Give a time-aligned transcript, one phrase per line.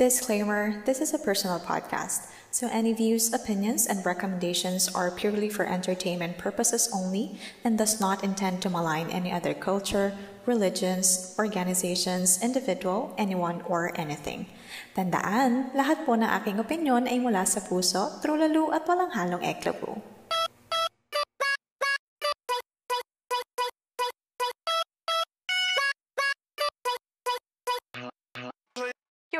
[0.00, 5.68] Disclaimer this is a personal podcast, so any views, opinions, and recommendations are purely for
[5.68, 7.36] entertainment purposes only
[7.68, 10.16] and does not intend to malign any other culture,
[10.48, 14.48] religions, organizations, individual, anyone, or anything.
[14.96, 20.00] Tandaan, lahat po na aking opinion ay mula sa puso, trulalo at walang halong eklabu.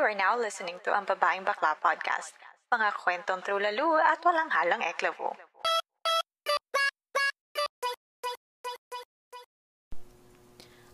[0.01, 2.33] You are now listening to ang Babaeng Bakla Podcast.
[2.73, 5.37] Mga kwentong trulalo at walang halang eklabo.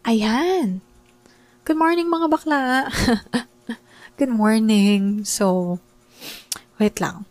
[0.03, 0.83] Ayan!
[1.63, 2.91] Good morning mga bakla!
[4.19, 5.23] Good morning!
[5.23, 5.79] So,
[6.75, 7.23] wait lang.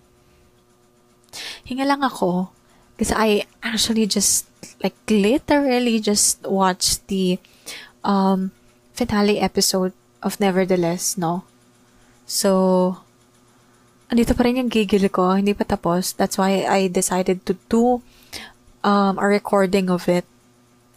[1.68, 2.56] Hinga lang ako
[2.96, 3.28] kasi I
[3.60, 4.48] actually just
[4.80, 7.36] like literally just watched the
[8.00, 8.56] um
[8.96, 9.92] finale episode
[10.24, 11.45] of Nevertheless, no?
[12.26, 12.50] So,
[14.10, 16.12] andito pa rin yung gigil ko, hindi pa tapos.
[16.18, 18.02] That's why I decided to do
[18.82, 20.26] um, a recording of it,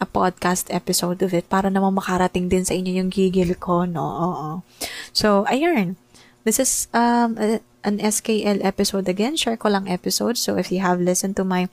[0.01, 4.03] a podcast episode of it, para naman makarating din sa inyo yung gigil ko, no?
[4.03, 4.49] Oo.
[5.13, 5.95] So, ayun.
[6.43, 9.37] This is um, a, an SKL episode again.
[9.37, 10.37] Share ko lang episode.
[10.37, 11.69] So, if you have listened to my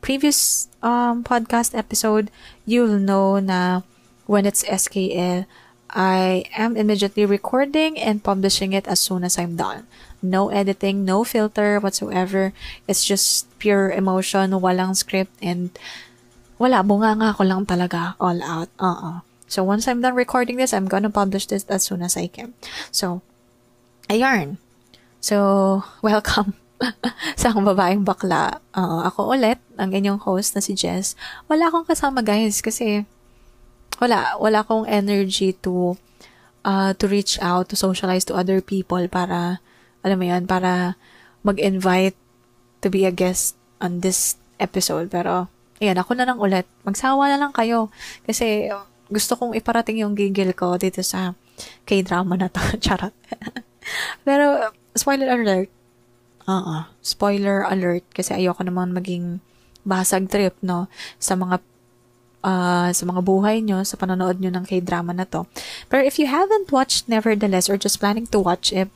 [0.00, 2.30] previous um, podcast episode,
[2.66, 3.82] you'll know na
[4.26, 5.46] when it's SKL,
[5.90, 9.86] I am immediately recording and publishing it as soon as I'm done.
[10.20, 12.52] No editing, no filter whatsoever.
[12.86, 15.70] It's just pure emotion, walang script, and
[16.58, 18.68] wala, bunga nga ako lang talaga, all out.
[18.78, 19.24] Uh-uh.
[19.48, 22.52] So, once I'm done recording this, I'm gonna publish this as soon as I can.
[22.90, 23.22] So,
[24.10, 24.58] ayarn.
[25.20, 26.58] So, welcome
[27.34, 28.62] sa akong babaeng bakla.
[28.70, 31.18] Uh, ako ulit, ang inyong host na si Jess.
[31.50, 33.06] Wala akong kasama guys kasi
[33.98, 35.98] wala, wala akong energy to
[36.64, 39.60] uh, to reach out, to socialize to other people para,
[40.02, 41.00] alam mo yan, para
[41.46, 42.16] mag-invite
[42.82, 45.10] to be a guest on this episode.
[45.10, 45.48] Pero,
[45.80, 46.66] ayan, ako na lang ulit.
[46.82, 47.90] Magsawa na lang kayo.
[48.26, 48.70] Kasi,
[49.08, 51.32] gusto kong iparating yung gigil ko dito sa
[51.88, 52.60] K-drama na to.
[52.84, 53.14] Charot.
[54.26, 55.70] Pero, spoiler alert.
[56.46, 56.54] Oo.
[56.54, 56.82] Uh-uh.
[57.00, 58.04] Spoiler alert.
[58.12, 59.40] Kasi ayoko naman maging
[59.88, 60.92] basag trip, no?
[61.16, 61.64] Sa mga
[62.42, 65.46] uh, sa mga buhay nyo, sa panonood nyo ng K-drama na to.
[65.90, 68.90] Pero if you haven't watched Nevertheless or just planning to watch it,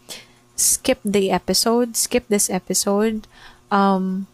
[0.54, 3.26] skip the episode, skip this episode,
[3.72, 4.26] um,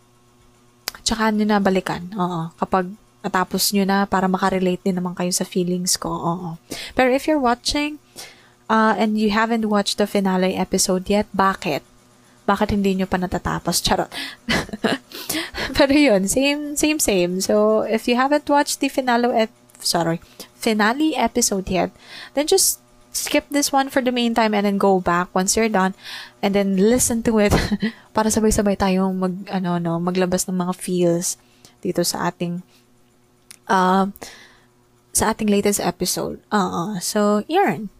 [1.06, 2.12] tsaka nyo na balikan.
[2.16, 2.52] Oo.
[2.58, 2.90] Kapag
[3.24, 6.10] natapos nyo na para makarelate din naman kayo sa feelings ko.
[6.10, 6.48] Oo.
[6.92, 7.98] Pero if you're watching,
[8.68, 11.82] uh, and you haven't watched the finale episode yet, bakit?
[12.48, 13.84] Bakit hindi nyo pa natatapos?
[13.84, 14.08] Charot.
[15.76, 17.44] Pero yun, same, same, same.
[17.44, 19.52] So, if you haven't watched the finale, ep-
[19.84, 20.24] sorry,
[20.56, 21.92] finale episode yet,
[22.32, 22.80] then just
[23.12, 25.92] skip this one for the meantime and then go back once you're done
[26.40, 27.52] and then listen to it
[28.16, 31.36] para sabay-sabay tayong mag, ano, no, maglabas ng mga feels
[31.84, 32.64] dito sa ating,
[33.68, 34.08] uh,
[35.12, 36.40] sa ating latest episode.
[36.48, 37.92] Uh, uh So, yarn.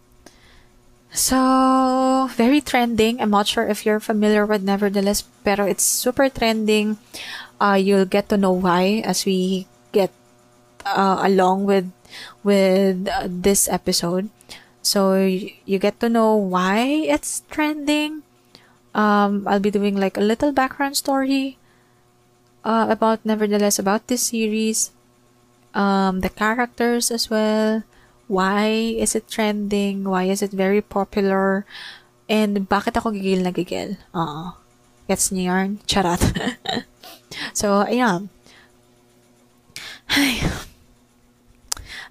[1.11, 3.21] So, very trending.
[3.21, 6.97] I'm not sure if you're familiar with Nevertheless, pero it's super trending.
[7.59, 10.13] Uh, you'll get to know why as we get
[10.85, 11.91] uh, along with
[12.43, 14.29] with uh, this episode.
[14.81, 18.23] So you get to know why it's trending.
[18.95, 21.57] Um, I'll be doing like a little background story
[22.63, 24.91] uh, about Nevertheless about this series,
[25.73, 27.83] um, the characters as well
[28.29, 30.05] why is it trending?
[30.05, 31.65] Why is it very popular?
[32.29, 33.97] And bakit ako gigil na gigil?
[34.13, 34.53] Oo.
[35.09, 35.81] Gets niyo yarn?
[35.89, 36.21] Charat.
[37.59, 38.29] so, ayan.
[40.13, 40.45] Ay.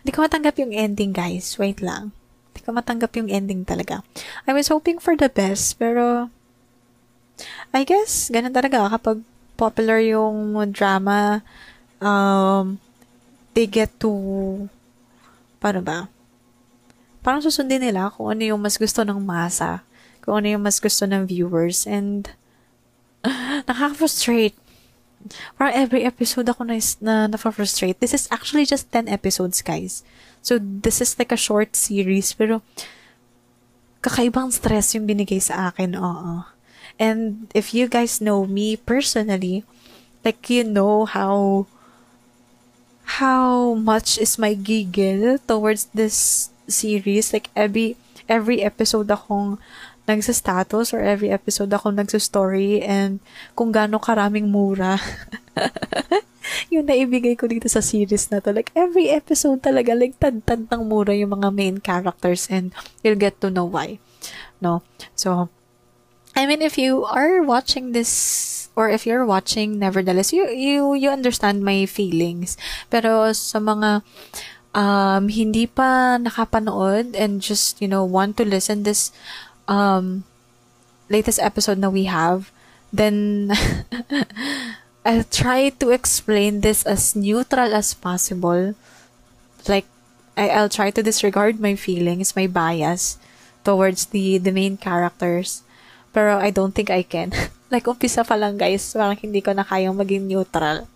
[0.03, 1.55] Hindi ko matanggap yung ending, guys.
[1.55, 2.11] Wait lang.
[2.51, 4.03] Hindi ko matanggap yung ending talaga.
[4.43, 6.35] I was hoping for the best, pero
[7.71, 9.23] I guess, ganun talaga kapag
[9.55, 11.47] popular yung drama,
[12.03, 12.83] um,
[13.55, 14.67] they get to
[15.59, 16.11] paano ba?
[17.23, 19.83] Parang susundin nila kung ano yung mas gusto ng masa,
[20.23, 22.33] kung ano yung mas gusto ng viewers, and
[23.27, 24.57] uh, nakaka-frustrate.
[25.59, 27.99] Parang every episode ako na, na na-frustrate.
[27.99, 30.07] This is actually just 10 episodes, guys.
[30.41, 32.63] So, this is like a short series, pero
[33.99, 36.47] kakaibang stress yung binigay sa akin, oo.
[36.99, 39.63] And if you guys know me personally,
[40.25, 41.67] like you know how
[43.09, 47.33] how much is my giggle towards this series.
[47.33, 47.97] Like, every,
[48.29, 49.57] every episode akong
[50.05, 53.21] nagsa-status or every episode akong nagsa-story and
[53.57, 55.01] kung gaano karaming mura.
[56.73, 58.53] yung naibigay ko dito sa series na to.
[58.53, 63.41] Like, every episode talaga, like, tad-tad ng mura yung mga main characters and you'll get
[63.41, 63.97] to know why.
[64.61, 64.85] No?
[65.17, 65.49] So,
[66.37, 68.11] I mean, if you are watching this,
[68.79, 72.55] or if you're watching, nevertheless, you, you, you understand my feelings.
[72.87, 74.07] Pero sa mga,
[74.71, 79.11] um, hindi pa nakapanood and just, you know, want to listen this,
[79.67, 80.23] um,
[81.11, 82.55] latest episode na we have,
[82.95, 83.51] then,
[85.05, 88.79] I'll try to explain this as neutral as possible.
[89.67, 89.91] Like,
[90.39, 93.19] I, I'll try to disregard my feelings, my bias
[93.65, 95.67] towards the, the main characters
[96.13, 97.33] pero I don't think I can.
[97.69, 100.89] like, umpisa pa lang guys, parang hindi ko na kayang maging neutral.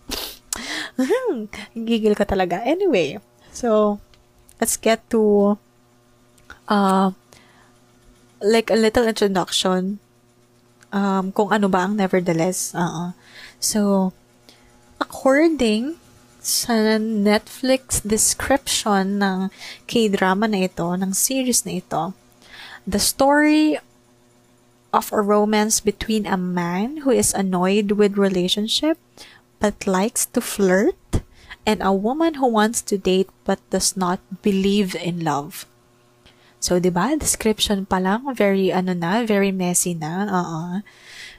[1.73, 2.61] Gigil ka talaga.
[2.65, 3.17] Anyway,
[3.53, 3.97] so,
[4.61, 5.55] let's get to,
[6.69, 7.13] uh,
[8.43, 10.03] like a little introduction
[10.91, 12.75] um, kung ano ba ang nevertheless.
[12.75, 13.15] Uh-uh.
[13.57, 14.11] So,
[14.99, 15.97] according
[16.43, 19.47] sa Netflix description ng
[19.87, 22.11] K-drama na ito, ng series na ito,
[22.83, 23.79] the story
[24.93, 29.01] of a romance between a man who is annoyed with relationship
[29.59, 30.95] but likes to flirt
[31.65, 35.65] and a woman who wants to date but does not believe in love.
[36.63, 37.11] So, di ba?
[37.19, 40.23] Description pa lang, very, ano na, very messy na.
[40.31, 40.79] Oo.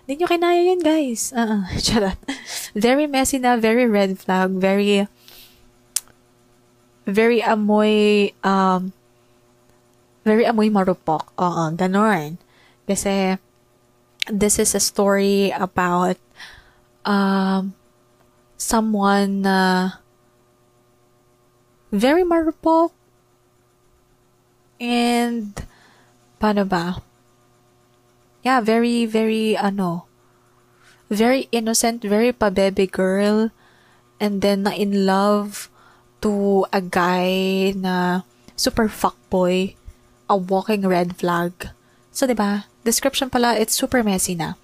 [0.04, 1.32] Hindi nyo kinaya yun, guys.
[1.32, 1.64] Uh-uh.
[1.84, 2.20] Charot.
[2.76, 5.08] Very messy na, very red flag, very,
[7.08, 8.92] very amoy, um,
[10.28, 11.32] very amoy marupok.
[11.40, 12.36] Oo, ganon.
[12.84, 13.36] Kasi,
[14.28, 16.16] this is a story about
[17.04, 17.72] um,
[18.56, 19.90] someone na
[21.92, 22.90] very marupok
[24.80, 25.54] and
[26.40, 27.00] paano ba?
[28.44, 30.04] Yeah, very, very, ano,
[31.08, 33.48] very innocent, very pabebe girl,
[34.20, 35.72] and then na in love
[36.20, 39.76] to a guy na super fuckboy,
[40.28, 41.72] a walking red flag.
[42.12, 42.68] So, di ba?
[42.84, 44.54] Description pala, it's super messy na.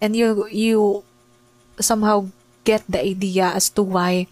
[0.00, 1.04] And you, you
[1.80, 2.28] somehow
[2.64, 4.26] get the idea as to why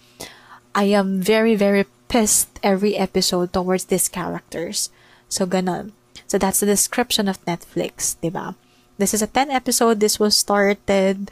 [0.74, 4.90] I am very, very pissed every episode towards these characters.
[5.28, 5.92] So, ganon.
[6.26, 8.56] So, that's the description of Netflix, di ba?
[8.98, 10.00] This is a 10 episode.
[10.00, 11.30] This was started,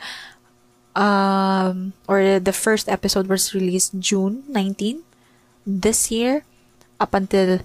[0.95, 5.03] um, or the first episode was released June 19
[5.67, 6.43] this year
[6.99, 7.61] up until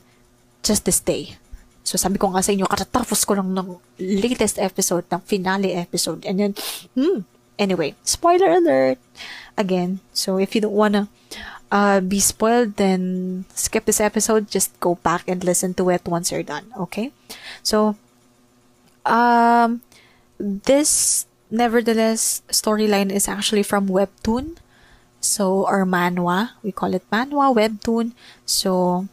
[0.61, 1.37] just this day.
[1.87, 6.27] So, sabi ko nga sa inyo, katatapos ko lang ng latest episode, ng finale episode.
[6.27, 6.51] And then,
[6.91, 7.23] hmm,
[7.55, 8.99] anyway, spoiler alert!
[9.55, 11.07] Again, so if you don't wanna
[11.71, 14.51] uh, be spoiled, then skip this episode.
[14.51, 17.15] Just go back and listen to it once you're done, okay?
[17.63, 17.95] So,
[19.07, 19.79] um,
[20.37, 24.59] this, nevertheless, storyline is actually from Webtoon.
[25.23, 26.59] So, or manhwa.
[26.61, 28.11] We call it manhwa, Webtoon.
[28.45, 29.07] So,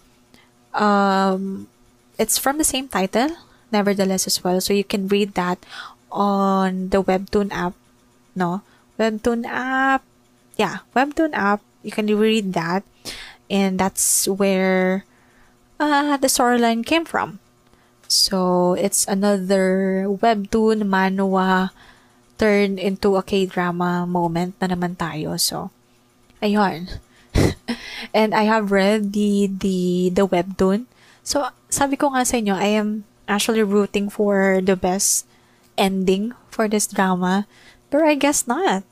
[0.75, 1.71] um,
[2.19, 3.37] it's from the same title,
[3.73, 4.61] nevertheless as well.
[4.61, 5.59] So you can read that
[6.13, 7.75] on the Webtoon app.
[8.35, 8.63] No,
[8.99, 10.03] Webtoon app.
[10.57, 11.61] Yeah, Webtoon app.
[11.83, 12.83] You can read that,
[13.51, 15.05] and that's where
[15.79, 17.41] uh, the storyline came from.
[18.09, 21.71] So it's another Webtoon manhwa
[22.39, 25.39] turned into a K-drama moment na naman tayo.
[25.39, 25.71] So,
[26.43, 26.99] ayun.
[28.15, 30.87] and I have read the the the webtoon
[31.25, 35.25] So, sabi ko nga sa inyo, I am actually rooting for the best
[35.81, 37.49] ending for this drama.
[37.89, 38.85] Pero I guess not.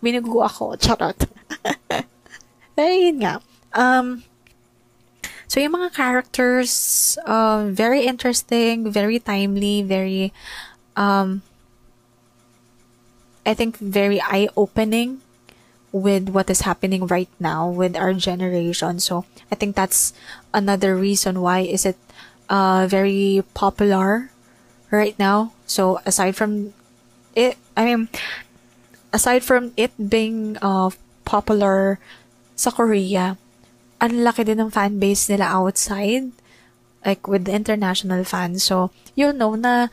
[0.00, 0.80] Binugo ako.
[0.80, 1.28] Charot.
[2.76, 3.44] Pero yun nga.
[3.76, 4.24] Um,
[5.44, 6.72] so, yung mga characters,
[7.28, 10.32] uh, very interesting, very timely, very,
[10.96, 11.44] um,
[13.44, 15.20] I think very eye-opening
[15.96, 19.00] with what is happening right now with our generation.
[19.00, 20.12] So I think that's
[20.52, 21.96] another reason why is it
[22.52, 24.30] uh, very popular
[24.92, 25.56] right now.
[25.64, 26.76] So aside from
[27.34, 28.08] it, I mean,
[29.12, 30.90] aside from it being uh,
[31.24, 31.98] popular
[32.54, 33.40] sa Korea,
[34.00, 36.28] ang laki din ng fan base nila outside,
[37.04, 38.64] like with the international fans.
[38.64, 39.88] So you'll know na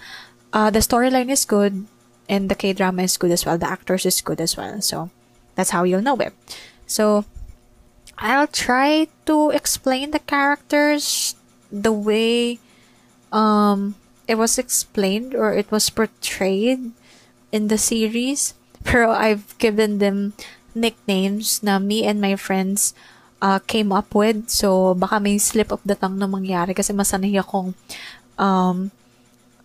[0.51, 1.87] uh, the storyline is good
[2.27, 3.57] and the K drama is good as well.
[3.57, 4.83] The actors is good as well.
[4.83, 5.09] So
[5.55, 6.33] that's how you'll know it.
[6.87, 7.25] So,
[8.17, 11.35] I'll try to explain the characters
[11.71, 12.59] the way
[13.31, 13.95] um,
[14.27, 16.91] it was explained or it was portrayed
[17.51, 18.53] in the series.
[18.83, 20.33] Pero I've given them
[20.75, 22.93] nicknames na me and my friends
[23.41, 24.49] uh, came up with.
[24.49, 27.73] So, baka may slip of the tongue na mangyari kasi masanay akong
[28.37, 28.91] um,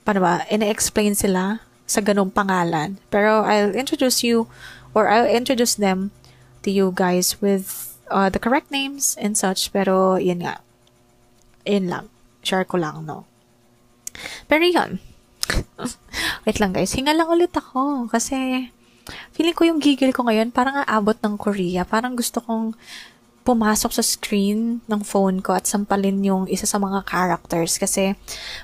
[0.09, 2.97] paano ba, ina-explain sila sa ganong pangalan.
[3.13, 4.49] Pero I'll introduce you
[4.99, 6.11] or I'll introduce them
[6.67, 9.71] to you guys with uh, the correct names and such.
[9.71, 10.59] Pero, yun nga.
[11.63, 12.05] Yun lang.
[12.43, 13.31] Share ko lang, no?
[14.51, 14.99] Pero yun.
[16.45, 18.69] Wait lang guys, hinga lang ulit ako kasi
[19.33, 21.87] feeling ko yung gigil ko ngayon parang aabot ng Korea.
[21.89, 22.77] Parang gusto kong
[23.49, 28.13] pumasok sa screen ng phone ko at sampalin yung isa sa mga characters kasi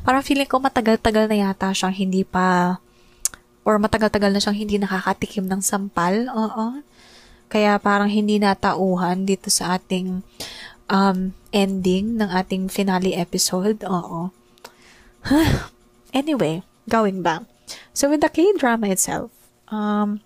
[0.04, 2.76] parang feeling ko matagal-tagal na yata siyang hindi pa
[3.64, 6.28] or matagal-tagal na siyang hindi nakakatikim ng sampal.
[6.30, 6.84] Oo.
[7.48, 10.20] Kaya parang hindi natauhan dito sa ating
[10.92, 13.80] um, ending ng ating finale episode.
[13.88, 14.30] Oo.
[16.12, 17.48] anyway, going back.
[17.96, 19.32] So with the K-drama itself,
[19.72, 20.20] um,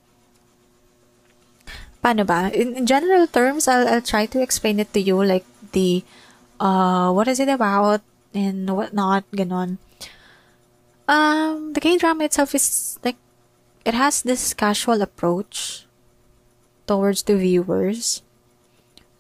[2.03, 2.51] paano ba?
[2.51, 6.03] In, in general terms, I'll, I'll try to explain it to you like the,
[6.59, 8.03] uh, what is it about
[8.35, 9.79] and whatnot, ganon.
[11.09, 13.17] Um, the K-drama itself is like,
[13.85, 15.87] it has this casual approach
[16.87, 18.23] towards the viewers.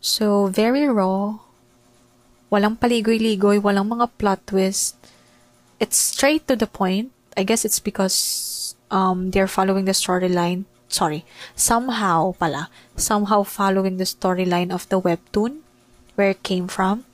[0.00, 1.38] So, very raw.
[2.50, 4.96] Walang paligoy-ligoy, walang mga plot twist.
[5.80, 7.12] It's straight to the point.
[7.36, 11.24] I guess it's because um, they're following the storyline sorry,
[11.54, 15.60] somehow pala, somehow following the storyline of the webtoon,
[16.16, 17.04] where it came from.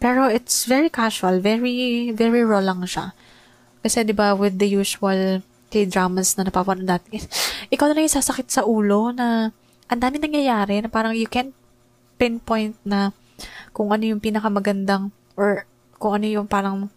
[0.00, 3.12] Pero it's very casual, very, very raw lang siya.
[3.84, 7.24] Kasi di ba with the usual K-dramas na napapanood natin,
[7.68, 9.52] ikaw na lang yung sasakit sa ulo na
[9.88, 11.52] ang dami nangyayari na parang you can't
[12.20, 13.12] pinpoint na
[13.72, 15.64] kung ano yung pinakamagandang or
[15.96, 16.90] kung ano yung parang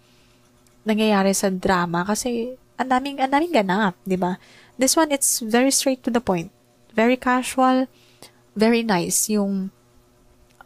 [0.87, 4.41] nangyayari sa drama kasi ang daming, ang daming ganap, di ba?
[4.81, 6.49] This one, it's very straight to the point.
[6.97, 7.85] Very casual,
[8.57, 9.69] very nice yung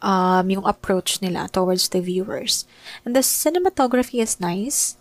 [0.00, 2.64] um, yung approach nila towards the viewers.
[3.04, 4.96] And the cinematography is nice.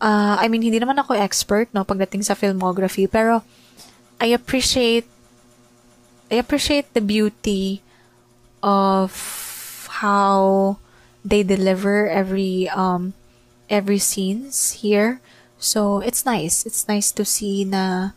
[0.00, 3.44] Uh, I mean, hindi naman ako expert, no, pagdating sa filmography, pero
[4.20, 5.04] I appreciate
[6.30, 7.82] I appreciate the beauty
[8.62, 9.12] of
[10.00, 10.78] how
[11.24, 13.12] they deliver every um
[13.68, 15.20] every scenes here.
[15.60, 16.64] So it's nice.
[16.64, 18.16] It's nice to see na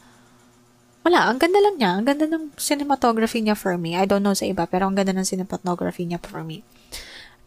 [1.04, 1.92] wala, ang ganda lang niya.
[2.00, 4.00] Ang ganda ng cinematography niya for me.
[4.00, 6.64] I don't know sa iba, pero ang ganda ng cinematography niya for me.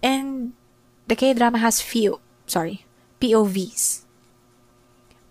[0.05, 0.53] And
[1.09, 2.85] the K-drama has few, sorry,
[3.19, 4.06] POVs.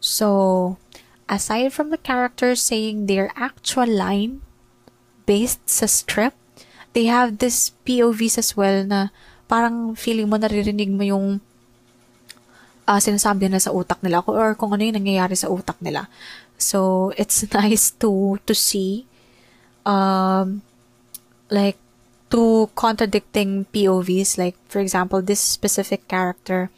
[0.05, 0.77] So,
[1.25, 4.45] aside from the characters saying their actual line
[5.25, 6.37] based sa script,
[6.93, 9.09] they have this POVs as well na
[9.49, 11.41] parang feeling mo naririnig mo yung
[12.85, 16.05] uh, sinasabi nila sa utak nila or kung ano yung nangyayari sa utak nila.
[16.61, 19.09] So it's nice to to see
[19.89, 20.61] um
[21.49, 21.81] like
[22.29, 26.69] two contradicting POVs like for example this specific character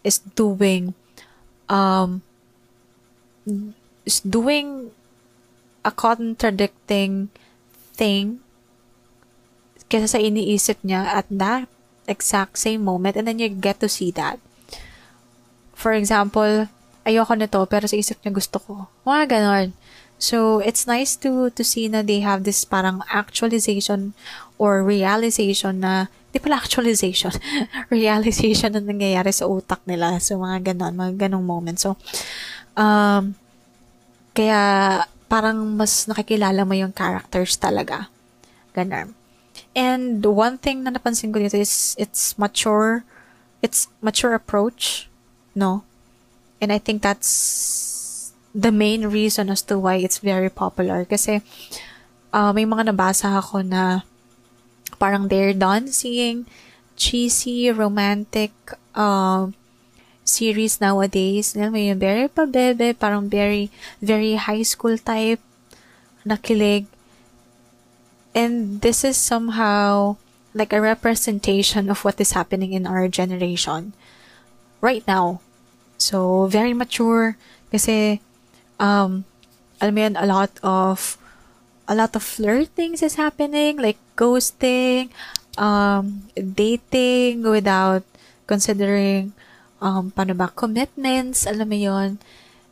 [0.00, 0.96] is doing
[1.68, 2.24] um
[4.04, 4.90] is doing
[5.84, 7.32] a contradicting
[7.96, 8.40] thing
[9.90, 11.66] kasi sa iniisip niya at that
[12.06, 14.38] exact same moment and then you get to see that.
[15.74, 16.70] For example,
[17.02, 18.72] ayoko nito, pero sa isip niya gusto ko.
[19.02, 19.68] Mga ganon.
[20.20, 24.12] So, it's nice to, to see na they have this parang actualization
[24.60, 27.32] or realization na, di pala actualization,
[27.88, 30.20] realization na nangyayari sa utak nila.
[30.20, 31.88] So, mga ganon, mga ganong moments.
[31.88, 31.96] So,
[32.76, 33.39] um,
[34.34, 38.10] kaya, parang mas nakikilala mo yung characters talaga.
[38.74, 39.14] Ganon.
[39.74, 43.06] And one thing na napansin ko dito is, it's mature,
[43.62, 45.06] it's mature approach,
[45.54, 45.86] no?
[46.58, 51.06] And I think that's the main reason as to why it's very popular.
[51.06, 51.40] Kasi
[52.34, 54.02] uh, may mga nabasa ako na
[54.98, 56.44] parang they're done seeing
[56.98, 58.52] cheesy, romantic
[58.94, 59.48] uh,
[60.30, 61.58] series nowadays.
[61.58, 65.42] Alam mo yun, very pabebe, parang very, very high school type,
[66.22, 66.86] nakilig.
[68.30, 70.14] And this is somehow
[70.54, 73.92] like a representation of what is happening in our generation
[74.80, 75.42] right now.
[75.98, 77.36] So, very mature.
[77.70, 78.22] Kasi,
[78.78, 79.26] um,
[79.82, 81.18] alam mo yan, a lot of,
[81.86, 85.10] a lot of flirtings is happening, like ghosting,
[85.58, 88.02] um, dating without
[88.46, 89.32] considering,
[89.80, 92.20] um, paano ba, commitments, alam mo yon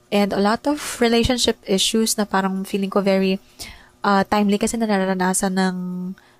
[0.08, 3.36] And a lot of relationship issues na parang feeling ko very
[4.00, 5.78] uh, timely kasi na nararanasan ng,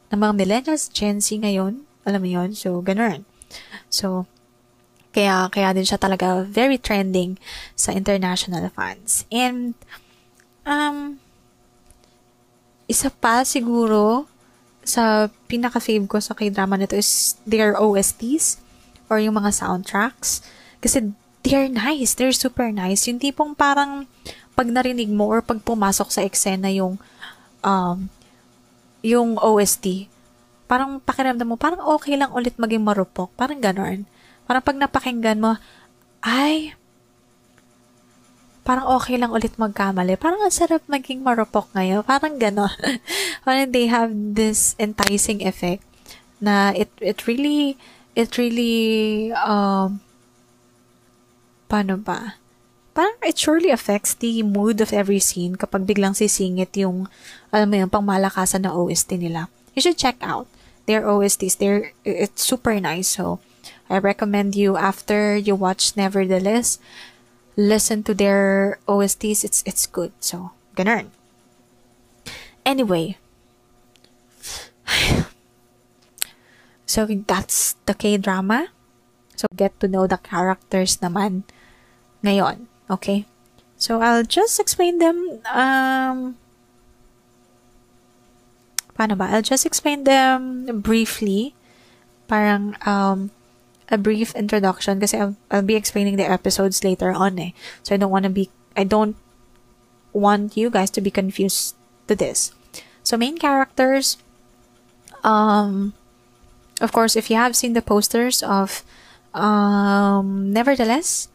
[0.09, 1.85] ng mga millennials, Gen Z ngayon.
[2.09, 3.29] Alam mo yon So, ganun.
[3.93, 4.25] So,
[5.13, 7.37] kaya, kaya din siya talaga very trending
[7.77, 9.29] sa international fans.
[9.29, 9.77] And,
[10.65, 11.21] um,
[12.89, 14.25] isa pa siguro
[14.81, 18.57] sa pinaka-fave ko sa k-drama nito is their OSTs
[19.13, 20.41] or yung mga soundtracks.
[20.79, 22.15] Kasi they're nice.
[22.15, 23.07] They're super nice.
[23.07, 24.07] Yung tipong parang
[24.59, 26.99] pag narinig mo or pag pumasok sa eksena yung
[27.63, 28.11] um,
[29.03, 30.11] yung OST,
[30.67, 33.31] parang pakiramdam mo, parang okay lang ulit maging marupok.
[33.39, 34.05] Parang ganon.
[34.45, 35.57] Parang pag napakinggan mo,
[36.21, 36.75] ay,
[38.67, 40.19] parang okay lang ulit magkamali.
[40.21, 42.05] Parang ang sarap maging marupok ngayon.
[42.05, 43.01] Parang gano'n.
[43.47, 45.81] parang they have this enticing effect
[46.37, 47.81] na it, it really,
[48.13, 50.05] it really, um,
[51.69, 52.41] paano ba?
[52.97, 57.07] Parang it surely affects the mood of every scene kapag biglang sisingit yung,
[57.55, 59.47] alam mo yung pangmalakasan na OST nila.
[59.77, 60.51] You should check out
[60.91, 61.63] their OSTs.
[61.63, 63.07] They're, it's super nice.
[63.07, 63.39] So,
[63.87, 66.81] I recommend you after you watch Nevertheless,
[67.55, 69.45] listen to their OSTs.
[69.45, 70.13] It's it's good.
[70.19, 71.13] So, ganun.
[72.65, 73.21] Anyway.
[76.89, 78.73] So, that's the K-drama.
[79.37, 81.45] So, get to know the characters naman
[82.25, 82.67] ngayon.
[82.91, 83.27] Okay?
[83.77, 86.35] So, I'll just explain them, um,
[88.99, 89.31] paano ba?
[89.31, 91.55] I'll just explain them briefly.
[92.27, 93.31] Parang, um,
[93.91, 97.51] a brief introduction kasi I'll, I'll be explaining the episodes later on eh.
[97.83, 99.17] So I don't want to be I don't
[100.13, 101.75] want you guys to be confused
[102.07, 102.53] to this.
[103.03, 104.17] So main characters
[105.25, 105.95] um
[106.81, 108.85] of course if you have seen the posters of
[109.35, 111.29] um nevertheless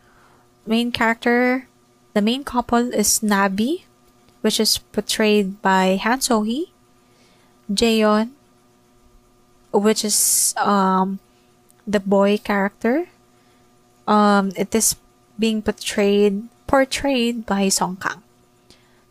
[0.66, 1.68] main character
[2.14, 3.84] the main couple is Nabi
[4.42, 6.72] which is portrayed by Han So-hee
[7.72, 8.32] Jaeon
[9.72, 11.20] which is um
[11.88, 13.08] the boy character.
[14.08, 14.96] Um, it is
[15.38, 18.24] being portrayed portrayed by Song Kang.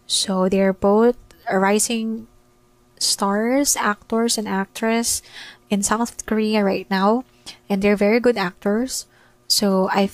[0.06, 1.16] So they're both
[1.50, 2.26] rising
[2.98, 5.22] stars, actors and actress
[5.70, 7.24] in South Korea right now,
[7.68, 9.06] and they're very good actors.
[9.48, 10.08] So I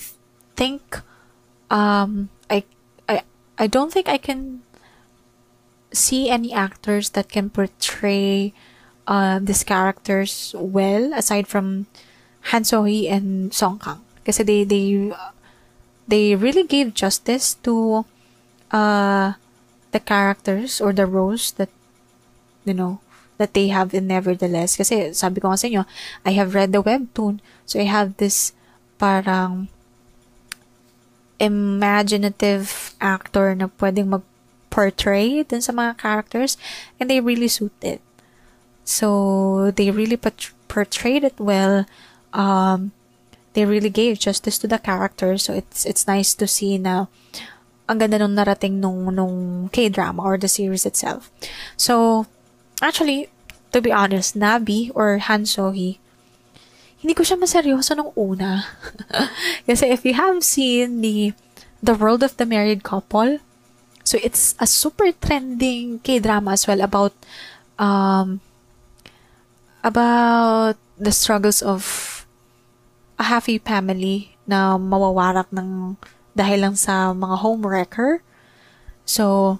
[0.55, 1.01] think,
[1.69, 2.63] um, I,
[3.07, 3.23] I,
[3.57, 4.61] I don't think I can
[5.91, 8.53] see any actors that can portray
[9.07, 11.87] uh, these characters well aside from
[12.53, 14.01] Han So-hee and Song Kang.
[14.25, 15.11] Kasi they, they,
[16.07, 18.05] they really gave justice to
[18.71, 19.33] uh,
[19.91, 21.69] the characters or the roles that,
[22.65, 23.01] you know,
[23.37, 24.77] that they have in Nevertheless.
[24.77, 25.85] Inyo,
[26.25, 27.39] I have read the webtoon.
[27.65, 28.53] So I have this
[28.99, 29.69] parang
[31.39, 36.59] imaginative actor na pwedeng mag-portray dun sa mga characters
[36.99, 38.03] and they really suit it.
[38.83, 40.17] So, they really
[40.67, 41.85] portrayed it well
[42.33, 42.91] um,
[43.53, 45.43] they really gave justice to the characters.
[45.43, 47.07] So it's it's nice to see na
[47.89, 51.33] ang ganda nung narating nung nung K-drama or the series itself.
[51.75, 52.25] So
[52.81, 53.29] actually,
[53.73, 55.99] to be honest, Nabi or Han So-hee,
[56.99, 58.67] hindi ko siya maseryoso nung una.
[59.67, 61.31] Kasi if you have seen the
[61.79, 63.39] The World of the Married Couple,
[64.03, 67.15] so it's a super trending K-drama as well about
[67.79, 68.43] um
[69.79, 71.87] about the struggles of
[73.15, 75.95] a happy family na mawawarak ng
[76.35, 78.19] dahil lang sa mga homewrecker.
[79.07, 79.57] So,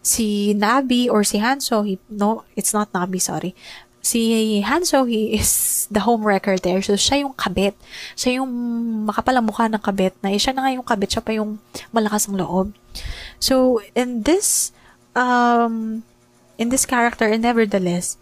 [0.00, 3.56] si Nabi or si Hanso, he, no, it's not Nabi, sorry.
[4.00, 6.80] Si Hanso, he is the homewrecker there.
[6.80, 7.76] So, siya yung kabit.
[8.16, 8.50] Siya yung
[9.04, 11.60] makapalang mukha ng kabit na siya na nga yung kabit, siya pa yung
[11.92, 12.72] malakas ang loob.
[13.36, 14.72] So, in this,
[15.12, 16.02] um,
[16.56, 18.16] in this character, and nevertheless,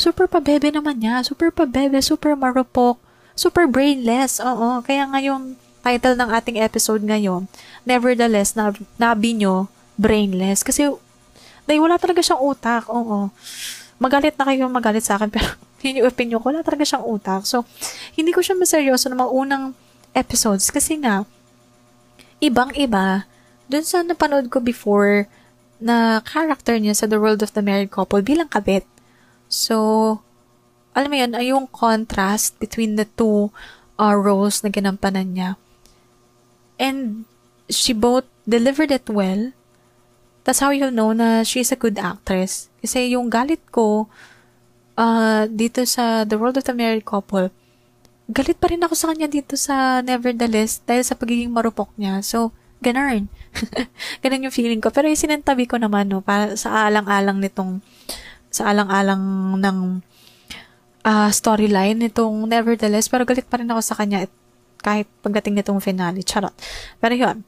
[0.00, 1.20] super pabebe naman niya.
[1.24, 2.96] Super pabebe, super marupok
[3.38, 4.42] super brainless.
[4.42, 5.54] Oo, kaya nga yung
[5.86, 7.46] title ng ating episode ngayon,
[7.86, 10.66] nevertheless, na, nabi nyo, brainless.
[10.66, 10.90] Kasi,
[11.62, 12.90] dahil wala talaga siyang utak.
[12.90, 13.30] Oo.
[13.98, 17.46] Magalit na kayo magalit sa akin, pero yun yung opinion ko, wala talaga siyang utak.
[17.46, 17.66] So,
[18.18, 19.64] hindi ko siya maseryoso ng mga unang
[20.14, 21.26] episodes kasi nga,
[22.38, 23.26] ibang-iba,
[23.66, 25.26] dun sa napanood ko before,
[25.78, 28.82] na character niya sa The World of the Married Couple bilang kabit.
[29.46, 30.18] So,
[30.94, 33.54] alam mo yun, yung contrast between the two
[33.98, 35.50] uh, roles na ginampanan niya.
[36.78, 37.26] And
[37.70, 39.54] she both delivered it well.
[40.42, 42.67] That's how you'll know na she's a good actress.
[42.78, 44.06] Kasi yung galit ko
[44.98, 47.50] uh, dito sa The World of the Married Couple,
[48.28, 52.20] galit pa rin ako sa kanya dito sa Nevertheless dahil sa pagiging marupok niya.
[52.20, 52.52] So,
[52.84, 53.30] ganun.
[54.22, 54.92] ganun yung feeling ko.
[54.92, 57.80] Pero yung sinantabi ko naman, no, para sa alang-alang nitong,
[58.52, 59.22] sa alang-alang
[59.58, 59.78] ng
[61.08, 64.28] uh, storyline nitong Nevertheless, pero galit pa rin ako sa kanya
[64.82, 66.22] kahit pagdating nitong finale.
[66.22, 66.54] Charot.
[67.00, 67.42] Pero yun,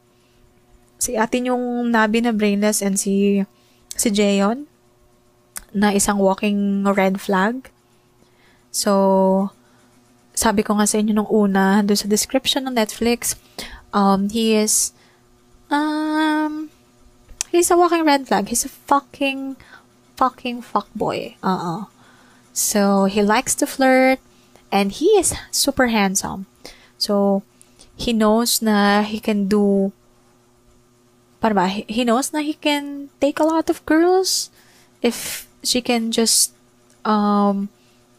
[1.00, 3.40] si atin yung Nabi na brainless and si
[3.96, 4.69] si Jaeon
[5.74, 7.70] na isang walking red flag.
[8.70, 9.50] So,
[10.34, 13.36] sabi ko nga sa inyo nung una, doon sa description ng Netflix,
[13.92, 14.92] um, he is,
[15.68, 16.70] um,
[17.50, 18.48] he's a walking red flag.
[18.48, 19.56] He's a fucking,
[20.16, 21.36] fucking fuckboy.
[21.42, 21.90] Uh-uh.
[22.52, 24.18] So he likes to flirt
[24.72, 26.46] and he is super handsome.
[26.98, 27.42] So
[27.96, 29.92] he knows na he can do
[31.40, 34.50] para ba, he knows na he can take a lot of girls
[35.00, 36.52] if she can just
[37.04, 37.68] um,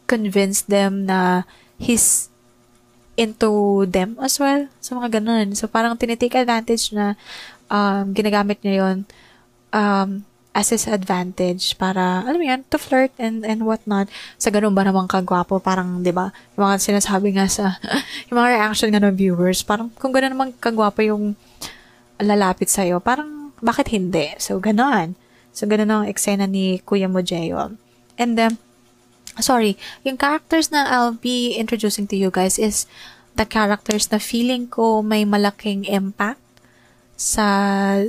[0.07, 1.43] convince them na
[1.77, 2.29] he's
[3.17, 4.67] into them as well.
[4.79, 5.53] So, mga ganun.
[5.53, 7.13] So, parang tinitake advantage na
[7.69, 8.97] um, ginagamit niya yon
[9.75, 14.11] um, as his advantage para, alam mo yan, to flirt and, and whatnot.
[14.35, 17.79] Sa ganun ba namang kagwapo, parang, di ba, yung mga sinasabi nga sa,
[18.27, 21.39] yung mga reaction nga ng viewers, parang kung ganun namang kagwapo yung
[22.19, 24.35] lalapit sa'yo, parang bakit hindi?
[24.41, 25.15] So, ganon.
[25.51, 27.75] So, ganon ang eksena ni Kuya Mojeo.
[28.15, 28.57] And then,
[29.39, 32.87] sorry, yung characters na I'll be introducing to you guys is
[33.35, 36.39] the characters na feeling ko may malaking impact
[37.15, 38.01] sa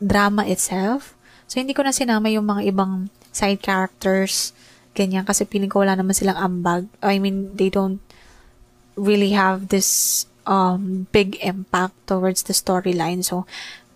[0.00, 1.16] drama itself.
[1.48, 4.52] So, hindi ko na sinama yung mga ibang side characters,
[4.92, 6.88] ganyan, kasi feeling ko wala naman silang ambag.
[7.00, 8.00] I mean, they don't
[8.96, 13.24] really have this um, big impact towards the storyline.
[13.24, 13.48] So,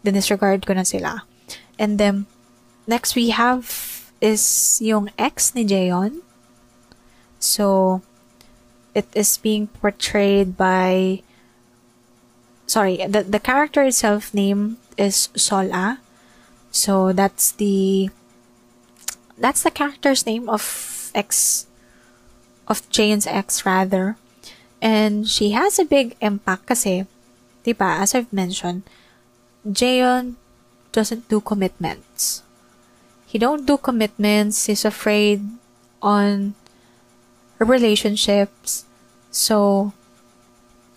[0.04, 1.24] dinisregard ko na sila.
[1.76, 2.24] And then,
[2.86, 3.66] next we have
[4.20, 6.22] is yung ex ni Jayon.
[7.38, 8.00] So,
[8.94, 11.22] it is being portrayed by
[12.66, 16.00] sorry, the, the character itself name is Sola.
[16.70, 18.10] So, that's the
[19.38, 21.66] that's the character's name of ex
[22.66, 24.16] of Jane's ex rather.
[24.80, 27.06] And she has a big impact kasi,
[27.64, 28.84] di ba, as I've mentioned,
[29.66, 30.36] Jayon
[30.92, 32.05] doesn't do commitments.
[33.26, 34.70] He don't do commitments.
[34.70, 35.42] He's afraid
[36.00, 36.54] on
[37.58, 38.86] relationships.
[39.34, 39.90] So,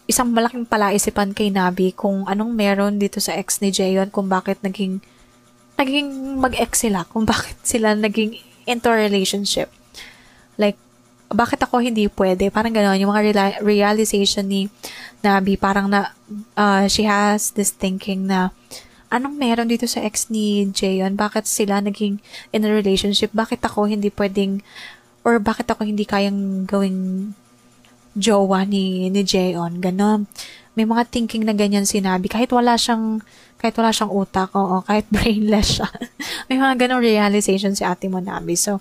[0.09, 4.57] isang malaking palaisipan kay Nabi kung anong meron dito sa ex ni Jayon, kung bakit
[4.65, 5.01] naging
[5.79, 8.35] naging mag-ex sila, kung bakit sila naging
[8.67, 9.71] into a relationship.
[10.59, 10.75] Like,
[11.29, 12.49] bakit ako hindi pwede?
[12.49, 14.67] Parang gano'n, yung mga reali- realization ni
[15.21, 16.11] Nabi, parang na,
[16.57, 18.51] uh, she has this thinking na,
[19.09, 21.17] anong meron dito sa ex ni Jayon?
[21.17, 22.21] Bakit sila naging
[22.53, 23.33] in a relationship?
[23.33, 24.61] Bakit ako hindi pwedeng,
[25.25, 27.33] or bakit ako hindi kayang gawing
[28.17, 29.81] jowa ni, ni Jayon?
[29.81, 30.29] Ganon.
[30.77, 32.31] May mga thinking na ganyan sinabi.
[32.31, 33.19] Kahit wala siyang,
[33.59, 35.89] kahit wala siyang utak, oo, kahit brainless siya.
[36.47, 38.55] May mga ganong realization si ate mo Nabi.
[38.55, 38.79] So,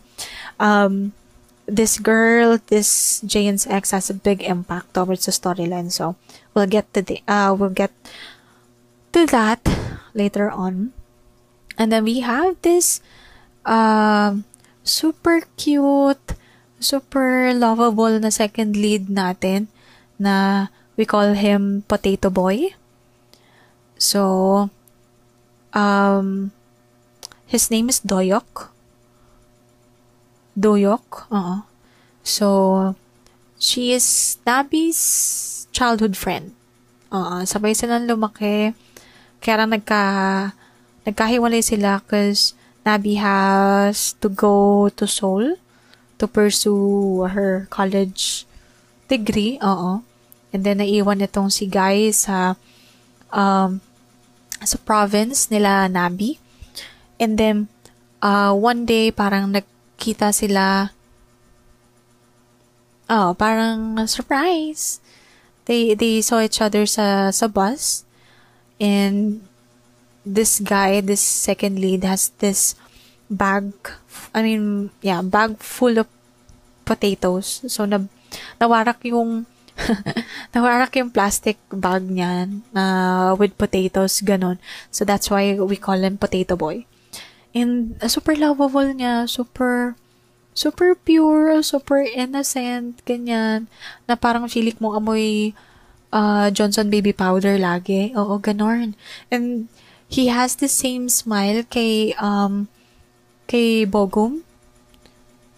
[0.62, 1.10] um,
[1.68, 5.92] this girl, this Jane's ex has a big impact towards the storyline.
[5.92, 6.16] So
[6.56, 7.92] we'll get to the uh we'll get
[9.12, 9.60] to that
[10.18, 10.90] later on.
[11.78, 12.98] And then we have this
[13.62, 14.42] uh,
[14.82, 16.34] super cute,
[16.82, 19.70] super lovable na second lead natin
[20.18, 20.66] na
[20.98, 22.74] we call him Potato Boy.
[23.94, 24.70] So
[25.70, 26.50] um
[27.46, 28.74] his name is Doyok.
[30.58, 31.30] Doyok.
[31.30, 31.62] Uh-uh.
[32.28, 32.94] So,
[33.56, 36.52] she is Nabi's childhood friend.
[37.08, 38.76] Uh, sabay silang lumaki.
[39.38, 40.02] Kaya nagka,
[41.06, 45.56] nagkahiwalay sila because Nabi has to go to Seoul
[46.18, 48.46] to pursue her college
[49.06, 49.58] degree.
[49.62, 50.02] Oo.
[50.50, 52.56] And then, naiwan itong si Guy sa,
[53.30, 53.84] um,
[54.64, 56.40] sa province nila Nabi.
[57.20, 57.56] And then,
[58.24, 60.94] uh, one day, parang nag, kita sila
[63.08, 65.00] oh, parang surprise.
[65.64, 68.07] They they saw each other sa sa bus
[68.80, 69.42] and
[70.24, 72.74] this guy, this second lead has this
[73.28, 73.72] bag
[74.34, 76.08] I mean, yeah, bag full of
[76.84, 77.64] potatoes.
[77.68, 78.04] So na
[78.60, 79.46] nawarak yung
[80.54, 84.58] nawarak yung plastic bag niya uh, with potatoes, ganon.
[84.90, 86.84] So that's why we call him Potato Boy.
[87.54, 89.96] And uh, super lovable niya, super
[90.52, 93.70] super pure, super innocent, ganyan.
[94.10, 95.54] Na parang feeling mo amoy
[96.12, 98.12] uh, Johnson baby powder lagi.
[98.16, 98.94] Oo, ganon.
[99.32, 99.68] And
[100.08, 102.68] he has the same smile kay um
[103.48, 104.44] kay Bogum.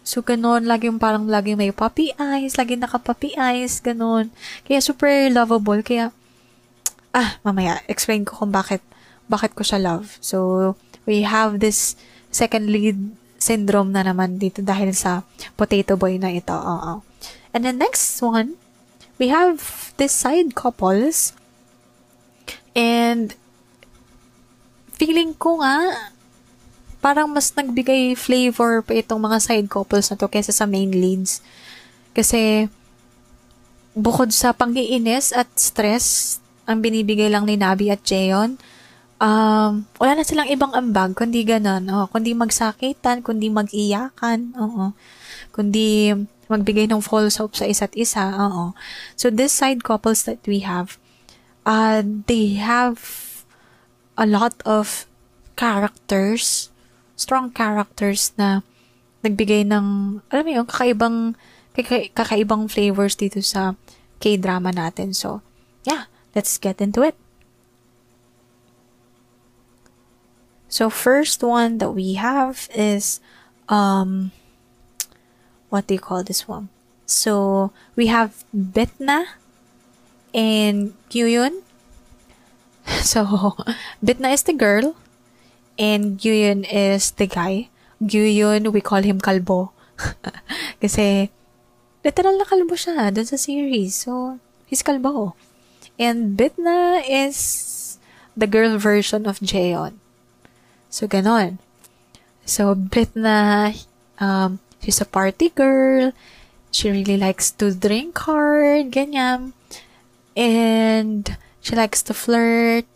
[0.00, 4.32] So, ganon, lagi yung parang lagi may puppy eyes, lagi naka-puppy eyes, ganon.
[4.66, 6.10] Kaya super lovable, kaya,
[7.14, 8.82] ah, mamaya, explain ko kung bakit,
[9.30, 10.18] bakit ko siya love.
[10.18, 10.74] So,
[11.06, 11.94] we have this
[12.32, 12.98] second lead
[13.38, 15.22] syndrome na naman dito dahil sa
[15.54, 16.54] potato boy na ito.
[16.54, 17.06] Oo.
[17.54, 18.58] And the next one,
[19.20, 21.36] we have this side couples.
[22.72, 23.36] And
[24.96, 26.08] feeling ko nga
[27.04, 31.44] parang mas nagbigay flavor pa itong mga side couples na to kaysa sa main leads.
[32.16, 32.72] Kasi
[33.92, 38.56] bukod sa pangiinis at stress ang binibigay lang ni Nabi at Jeon,
[39.18, 41.82] um, wala na silang ibang ambag, kundi ganun.
[41.90, 44.54] Oh, kundi magsakitan, kundi mag-iyakan.
[44.54, 44.94] Oo.
[45.50, 46.14] Kundi
[46.50, 48.34] magbigay ng false hope sa isa't isa.
[48.34, 48.74] Oo.
[49.14, 50.98] So, this side couples that we have,
[51.64, 53.00] uh, they have
[54.18, 55.06] a lot of
[55.54, 56.74] characters,
[57.14, 58.66] strong characters na
[59.22, 61.38] nagbigay ng, alam mo yun, kakaibang,
[62.12, 63.78] kakaibang flavors dito sa
[64.18, 65.14] K-drama natin.
[65.14, 65.40] So,
[65.86, 67.16] yeah, let's get into it.
[70.70, 73.18] So first one that we have is
[73.66, 74.30] um
[75.70, 76.68] what do you call this one?
[77.06, 79.38] So we have Bitna
[80.34, 81.62] and Gyuyun.
[83.02, 83.24] So
[84.04, 84.96] Bitna is the girl
[85.78, 87.70] and Gyuyun is the guy.
[88.02, 89.70] Gyuyun, we call him Kalbo.
[90.82, 91.30] Kasi
[92.04, 93.94] literal na kalbo siya dun sa series.
[93.94, 95.34] So he's Kalbo.
[96.00, 98.00] And Bitna is
[98.36, 100.00] the girl version of Jaeon.
[100.88, 101.60] So, ganon.
[102.48, 103.70] So, bet na
[104.18, 106.12] um, she's a party girl.
[106.70, 109.52] She really likes to drink hard, ganyan.
[110.36, 112.86] And she likes to flirt.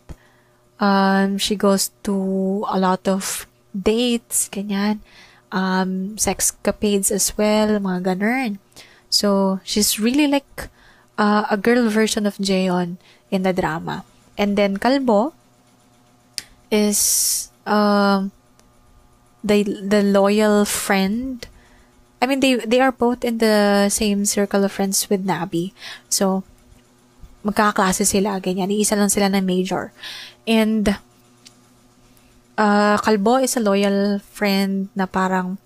[0.79, 4.99] Um, she goes to a lot of dates, ganyan.
[5.51, 8.59] Um, sex capades as well, mga ganun.
[9.09, 10.69] So, she's really like
[11.17, 12.97] uh, a girl version of Jaeon
[13.31, 14.03] in the drama.
[14.37, 15.33] And then Kalbo
[16.71, 18.31] is um
[19.43, 21.45] the the loyal friend
[22.21, 25.75] I mean they they are both in the same circle of friends with Nabi.
[26.09, 26.43] So
[27.45, 28.73] magkakaklase sila ganyan.
[28.73, 29.93] Iisa lang sila na major.
[30.49, 30.97] And
[32.57, 35.61] uh, Kalbo is a loyal friend na parang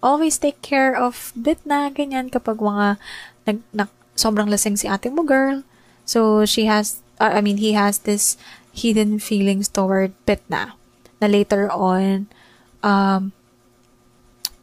[0.00, 2.96] always take care of bit na ganyan kapag mga
[3.44, 5.62] nag, nag sobrang lasing si ate mo girl.
[6.08, 8.38] So she has uh, I mean he has this
[8.72, 10.78] hidden feelings toward bit na
[11.18, 12.30] na later on,
[12.82, 13.34] um,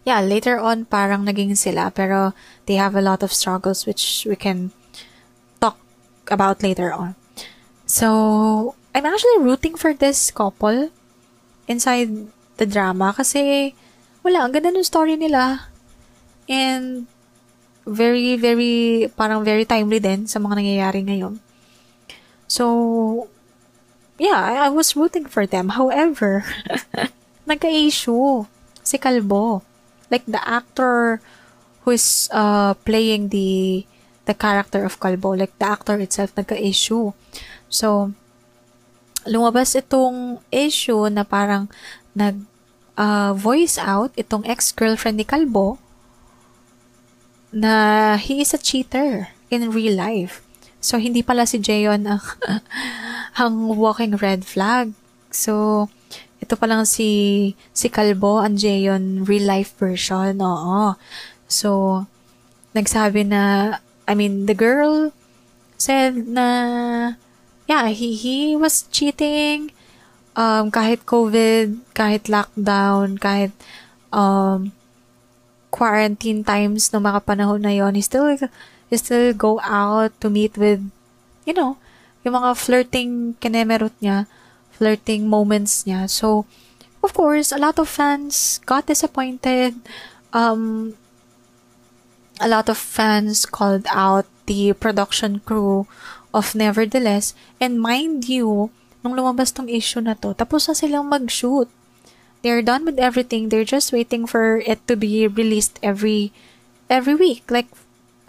[0.06, 2.32] yeah, later on parang naging sila, pero
[2.70, 4.70] they have a lot of struggles which we can
[5.60, 5.82] talk
[6.30, 7.18] about later on.
[7.90, 10.94] So, I'm actually rooting for this couple
[11.68, 13.74] inside the drama kasi
[14.22, 15.70] wala, ang ganda ng story nila.
[16.46, 17.10] And
[17.86, 21.42] very, very, parang very timely din sa mga nangyayari ngayon.
[22.46, 23.28] So,
[24.18, 25.78] yeah, I, I was rooting for them.
[25.78, 26.46] However,
[27.50, 28.46] nagka-issue
[28.86, 29.66] si Kalbo.
[30.10, 31.22] Like the actor
[31.84, 33.86] who is uh, playing the
[34.26, 37.14] the character of Kalbo, like the actor itself nagka-issue.
[37.70, 38.12] So,
[39.26, 41.70] lumabas itong issue na parang
[42.18, 42.42] nag
[42.98, 45.78] uh, voice out itong ex-girlfriend ni Kalbo
[47.56, 50.42] na he is a cheater in real life.
[50.82, 52.26] So, hindi pala si Jayon ang
[53.42, 54.94] ang walking red flag.
[55.30, 55.88] So,
[56.46, 60.38] ito pa lang si, si Kalbo, ang Jayon real life version.
[60.38, 60.94] Oo.
[61.50, 61.70] So,
[62.78, 65.10] nagsabi na, I mean, the girl
[65.82, 67.18] said na,
[67.66, 69.74] yeah, he, he was cheating,
[70.38, 73.52] um, kahit COVID, kahit lockdown, kahit,
[74.14, 74.70] um,
[75.74, 78.32] quarantine times no mga panahon na yon, he still,
[78.88, 80.80] he still go out to meet with,
[81.44, 81.76] you know,
[82.24, 84.26] yung mga flirting kinemerot niya,
[84.76, 86.10] flirting moments niya.
[86.12, 86.46] So,
[87.04, 89.80] of course, a lot of fans got disappointed.
[90.34, 90.96] Um,
[92.42, 95.88] a lot of fans called out the production crew
[96.34, 97.34] of Nevertheless.
[97.62, 98.70] And mind you,
[99.04, 101.70] nung lumabas tong issue na to, tapos na silang mag-shoot.
[102.44, 103.50] They're done with everything.
[103.50, 106.30] They're just waiting for it to be released every
[106.90, 107.50] every week.
[107.50, 107.70] Like,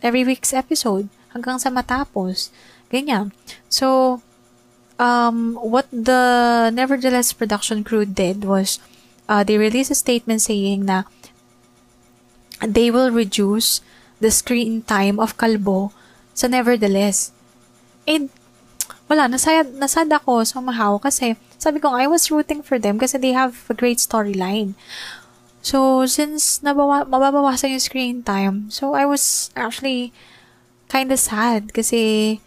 [0.01, 1.13] every week's episode.
[1.37, 2.49] Hanggang sa matapos.
[2.89, 3.37] Ganyan.
[3.69, 4.21] So,
[4.99, 8.79] um, what the Nevertheless production crew did was
[9.29, 11.05] uh, they released a statement saying na
[12.61, 13.81] they will reduce
[14.21, 15.93] the screen time of Kalbo
[16.33, 17.33] sa Nevertheless.
[18.09, 18.31] And
[19.09, 23.33] wala, nasad, nasad ako somehow kasi sabi ko, I was rooting for them kasi they
[23.33, 24.75] have a great storyline.
[25.67, 30.15] So, since nabawa, mababawasan yung screen time, so I was actually
[30.87, 32.39] kind of sad kasi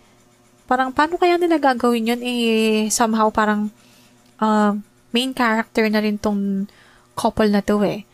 [0.70, 3.74] parang paano kaya nila gagawin yun eh somehow parang
[4.38, 4.78] uh,
[5.10, 6.70] main character na rin tong
[7.18, 8.06] couple na to eh.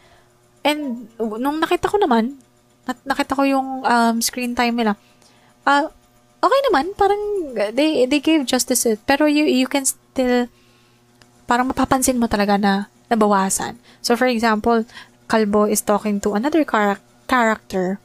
[0.64, 2.40] And nung nakita ko naman,
[3.06, 4.98] nakita ko yung um, screen time nila,
[5.68, 5.86] uh,
[6.42, 7.22] okay naman, parang
[7.76, 9.04] they, they gave justice it.
[9.06, 10.50] Pero you, you can still,
[11.46, 13.78] parang mapapansin mo talaga na nabawasan.
[14.02, 14.88] So for example,
[15.30, 18.02] Kalbo is talking to another char- character.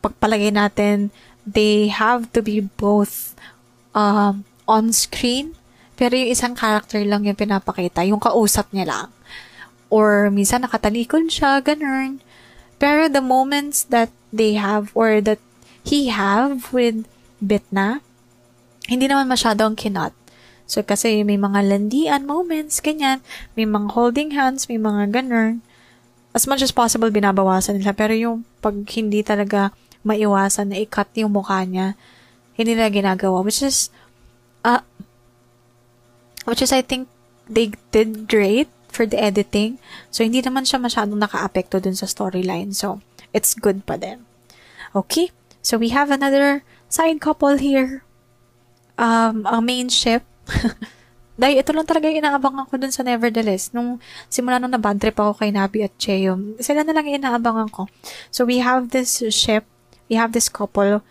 [0.00, 1.12] Pagpalagay natin,
[1.46, 3.38] they have to be both
[3.94, 5.54] um, on screen,
[5.94, 9.08] pero yung isang character lang yung pinapakita, yung kausap niya lang.
[9.88, 12.20] Or minsan nakatalikod siya, ganun.
[12.76, 15.40] Pero the moments that they have or that
[15.86, 17.06] he have with
[17.38, 18.02] Bitna,
[18.90, 20.12] hindi naman masyadong kinot.
[20.66, 23.22] So, kasi may mga landian moments, ganyan.
[23.54, 25.62] May mga holding hands, may mga ganun.
[26.34, 27.94] As much as possible, binabawasan nila.
[27.94, 29.70] Pero yung pag hindi talaga
[30.06, 31.98] maiwasan na i-cut yung mukha niya,
[32.54, 33.42] hindi nila ginagawa.
[33.42, 33.90] Which is,
[34.62, 34.86] uh,
[36.46, 37.10] which is I think
[37.50, 39.82] they did great for the editing.
[40.14, 42.72] So, hindi naman siya masyadong naka-apekto dun sa storyline.
[42.72, 43.02] So,
[43.34, 44.24] it's good pa din.
[44.94, 45.34] Okay?
[45.60, 48.06] So, we have another side couple here.
[48.96, 50.24] Um, ang main ship,
[51.36, 53.68] Dahil ito lang talaga yung inaabangan ko dun sa Nevertheless.
[53.76, 54.00] Nung
[54.32, 57.92] simula nung na-bad trip ako kay Nabi at Cheom, sila na lang yung inaabangan ko.
[58.32, 59.68] So we have this ship,
[60.08, 61.02] we have this couple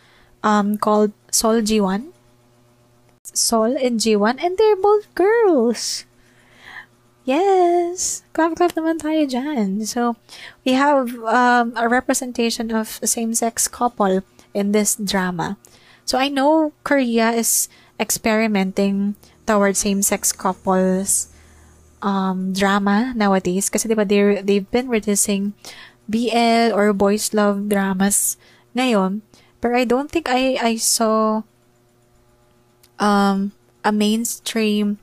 [0.43, 2.11] um, called Sol G1.
[3.25, 6.05] Sol and G1 and they're both girls.
[7.25, 8.21] Yes!
[8.37, 9.81] Clap clap naman tayo dyan.
[9.89, 10.13] So,
[10.61, 14.21] we have um, a representation of same-sex couple
[14.53, 15.57] in this drama.
[16.05, 17.65] So, I know Korea is
[17.97, 19.17] experimenting
[19.49, 21.33] towards same-sex couples
[22.05, 23.73] um, drama nowadays.
[23.73, 25.57] Kasi diba, they've been releasing
[26.05, 28.37] BL or boys love dramas
[28.75, 29.23] ngayon.
[29.61, 31.41] But I don't think I, I saw
[32.99, 33.51] um,
[33.83, 34.99] a mainstream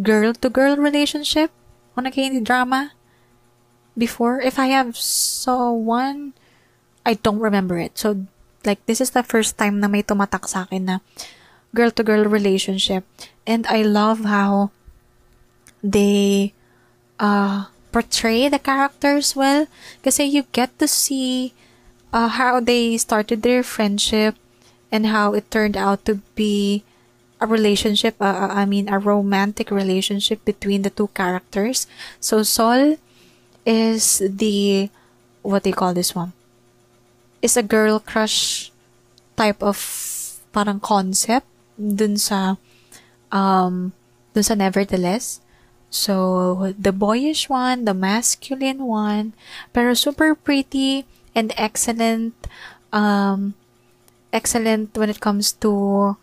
[0.00, 1.50] girl-to-girl relationship
[1.96, 2.92] on a K drama
[3.98, 4.40] before.
[4.40, 6.32] If I have saw one,
[7.04, 7.98] I don't remember it.
[7.98, 8.24] So,
[8.64, 10.96] like, this is the first time na may tumatak sa akin na
[11.74, 13.04] girl to girl relationship.
[13.46, 14.70] And I love how
[15.82, 16.54] they
[17.18, 19.66] uh, portray the characters well.
[20.04, 21.52] Kasi you get to see
[22.12, 24.34] uh, how they started their friendship
[24.90, 26.84] and how it turned out to be
[27.40, 31.86] a relationship, uh, uh I mean, a romantic relationship between the two characters.
[32.20, 32.96] So Sol
[33.64, 34.90] is the,
[35.42, 36.32] what do call this one?
[37.40, 38.70] Is a girl crush
[39.36, 39.80] type of
[40.52, 41.46] parang concept
[41.80, 42.60] dun sa
[43.32, 43.96] um
[44.34, 45.40] dun sa nevertheless.
[45.90, 49.34] So, the boyish one, the masculine one,
[49.74, 51.02] pero super pretty
[51.34, 52.34] and excellent
[52.92, 53.54] um
[54.32, 56.16] excellent when it comes to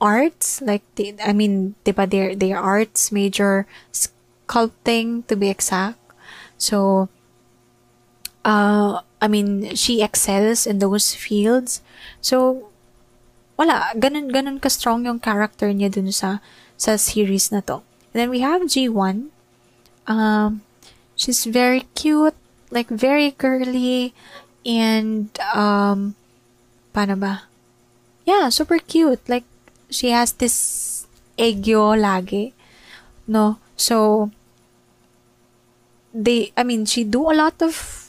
[0.00, 6.00] arts like the, I mean, 'di ba their their arts major sculpting to be exact.
[6.60, 7.08] So
[8.44, 11.80] uh I mean, she excels in those fields.
[12.20, 12.68] So
[13.56, 16.44] wala, ganun, ganun ka-strong yung character niya dun sa,
[16.76, 17.80] sa series na to.
[18.12, 19.32] And then we have G1.
[20.06, 20.60] Um,
[21.16, 22.36] she's very cute,
[22.70, 24.14] like very girly,
[24.64, 26.14] and, um,
[26.94, 27.46] paano ba?
[28.26, 29.22] Yeah, super cute.
[29.28, 29.44] Like,
[29.90, 31.06] she has this
[31.38, 32.52] egyo lagi.
[33.26, 33.58] No?
[33.76, 34.30] So,
[36.12, 38.02] they, I mean, she do a lot of,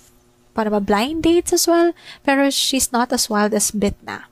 [0.55, 1.93] para ba, blind dates as well,
[2.25, 4.25] pero she's not as wild as Bitna.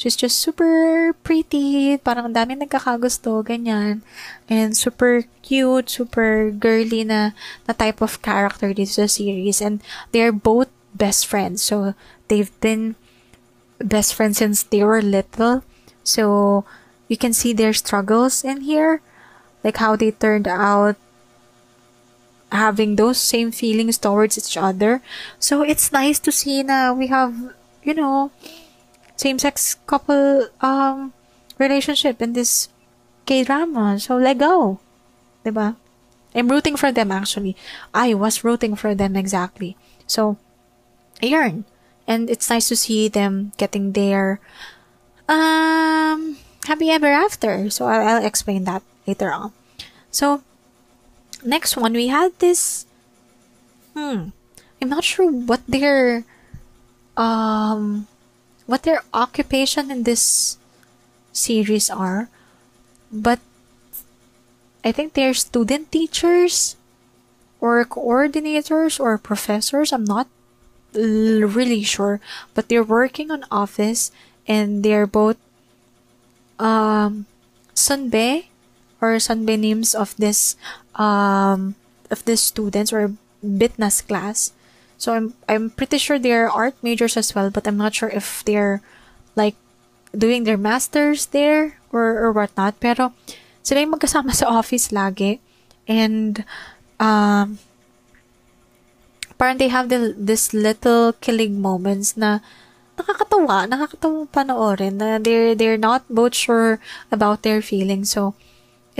[0.00, 4.00] She's just super pretty, parang ang dami nagkakagusto, ganyan.
[4.48, 7.36] And super cute, super girly na,
[7.68, 9.60] na type of character dito sa series.
[9.60, 9.84] And
[10.16, 11.60] they're both best friends.
[11.60, 11.92] So,
[12.32, 12.96] they've been
[13.76, 15.68] best friends since they were little.
[16.00, 16.64] So,
[17.12, 19.04] you can see their struggles in here.
[19.60, 20.96] Like how they turned out
[22.48, 25.04] having those same feelings towards each other.
[25.36, 27.52] So, it's nice to see na we have,
[27.84, 28.32] you know,
[29.20, 31.12] same-sex couple um
[31.60, 32.72] relationship in this
[33.28, 34.00] K-drama.
[34.00, 34.80] So, let go.
[35.44, 35.76] Diba?
[36.34, 37.56] I'm rooting for them actually.
[37.92, 39.76] I was rooting for them exactly.
[40.06, 40.38] So,
[41.22, 41.64] ayun.
[42.06, 44.40] And it's nice to see them getting their
[45.28, 47.70] um happy ever after.
[47.70, 49.52] So I'll, I'll explain that later on.
[50.10, 50.42] So
[51.44, 52.86] next one we had this
[53.94, 54.34] hmm
[54.80, 56.24] I'm not sure what their
[57.16, 58.06] um
[58.70, 60.54] what their occupation in this
[61.34, 62.30] series are,
[63.10, 63.42] but
[64.86, 66.78] I think they're student teachers
[67.58, 69.90] or coordinators or professors.
[69.92, 70.30] I'm not
[70.94, 72.22] really sure,
[72.54, 74.14] but they're working on office
[74.46, 75.36] and they're both
[76.62, 77.26] um
[79.00, 80.54] or sunbe names of this
[80.94, 81.74] um
[82.10, 84.52] of this students or bitnas class
[85.00, 88.44] so I'm I'm pretty sure they're art majors as well, but I'm not sure if
[88.44, 88.84] they're
[89.32, 89.56] like
[90.12, 92.76] doing their masters there or or whatnot.
[92.84, 93.16] Pero
[93.64, 95.40] sila yung magkasama sa office lagi.
[95.88, 96.44] And
[97.00, 97.56] um
[99.40, 102.44] parang they have the, this little killing moments na
[103.00, 106.76] nakakatawa, nakakatawa panoorin na they're, they're not both sure
[107.08, 108.12] about their feelings.
[108.12, 108.36] So,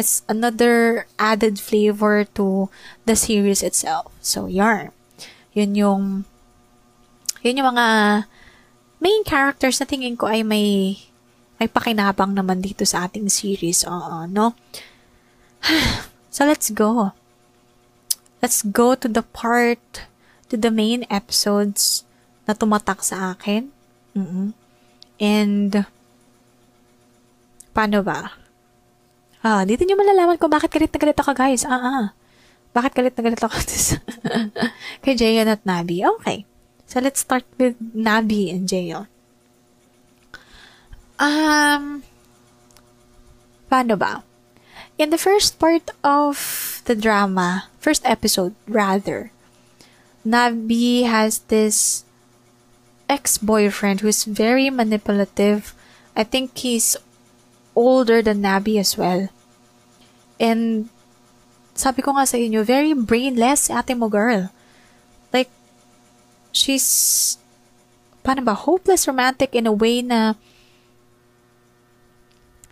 [0.00, 2.72] it's another added flavor to
[3.04, 4.16] the series itself.
[4.24, 4.96] So, yarn.
[5.56, 6.04] Yun yung,
[7.42, 7.86] yun yung mga
[9.00, 10.98] main characters na tingin ko ay may,
[11.58, 13.82] may pakinabang naman dito sa ating series.
[13.88, 14.54] Oo, no?
[16.34, 17.12] so, let's go.
[18.40, 20.08] Let's go to the part,
[20.48, 22.08] to the main episodes
[22.48, 23.68] na tumatak sa akin.
[24.16, 24.56] Mm-mm.
[25.20, 25.84] And,
[27.76, 28.40] paano ba?
[29.40, 31.64] Ah, dito nyo malalaman kung bakit galit na galit ako, guys.
[31.64, 32.06] Ah, ah.
[32.70, 33.56] Bakit galit na galit ako
[35.02, 36.06] kay Jayon at Nabi?
[36.18, 36.46] Okay.
[36.86, 39.06] So, let's start with Nabi and Jayon.
[41.20, 42.02] Um,
[43.70, 44.22] paano ba?
[44.98, 49.30] In the first part of the drama, first episode, rather,
[50.26, 52.04] Nabi has this
[53.08, 55.74] ex-boyfriend who's very manipulative.
[56.16, 56.96] I think he's
[57.74, 59.28] older than Nabi as well.
[60.38, 60.88] And
[61.80, 64.52] sabi ko nga sa inyo, very brainless ate mo girl.
[65.32, 65.48] Like,
[66.52, 67.40] she's,
[68.20, 70.36] paano ba, hopeless romantic in a way na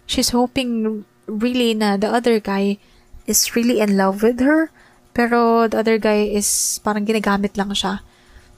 [0.05, 2.77] she's hoping really na the other guy
[3.25, 4.69] is really in love with her.
[5.17, 8.05] Pero the other guy is parang ginagamit lang siya.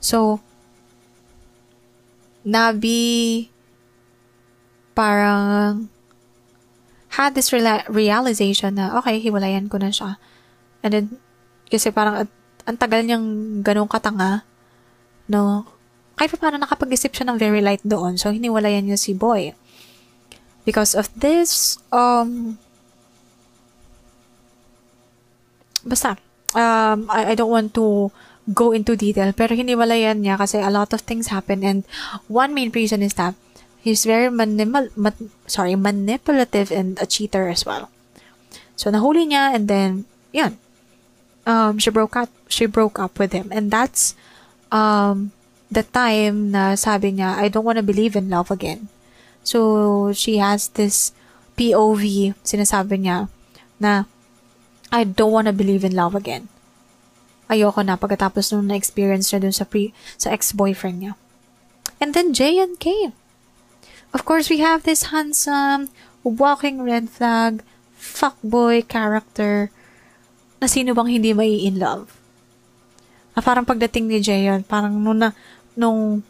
[0.03, 0.45] So,
[2.45, 3.49] Nabi
[4.93, 5.89] parang
[7.17, 10.21] had this reala- realization na, okay, hiwalayan ko na siya.
[10.81, 11.07] And then,
[11.69, 12.29] kasi parang
[12.65, 14.45] ang tagal niyang ganong katanga,
[15.29, 15.65] no?
[16.17, 18.21] Kahit pa paano nakapag-isip siya ng very light doon.
[18.21, 19.57] So, hiniwalayan niya si Boy
[20.65, 22.59] because of this um
[25.83, 26.21] basta
[26.55, 28.13] um I, I don't want to
[28.51, 31.87] go into detail pero hiniwalayan niya kasi a lot of things happen and
[32.29, 33.35] one main reason is that
[33.81, 35.17] he's very manipul- ma-
[35.49, 37.89] sorry manipulative and a cheater as well
[38.77, 40.05] so nahuli niya and then
[40.35, 40.61] yun
[41.51, 44.15] um she broke up she broke up with him and that's
[44.71, 45.35] um
[45.67, 48.87] the time na sabi niya I don't want to believe in love again
[49.43, 51.13] So, she has this
[51.57, 53.29] POV, sinasabi niya,
[53.81, 54.05] na
[54.93, 56.49] I don't wanna believe in love again.
[57.49, 61.13] Ayoko na pagkatapos nung na-experience niya dun sa, pre, sa ex-boyfriend niya.
[62.01, 63.13] And then Jayan came.
[64.13, 65.89] Of course, we have this handsome,
[66.23, 67.63] walking red flag,
[67.97, 69.71] fuckboy character
[70.61, 72.13] na sino bang hindi mai in love.
[73.33, 75.33] Na parang pagdating ni Jayon, parang nung, na,
[75.73, 76.21] nung,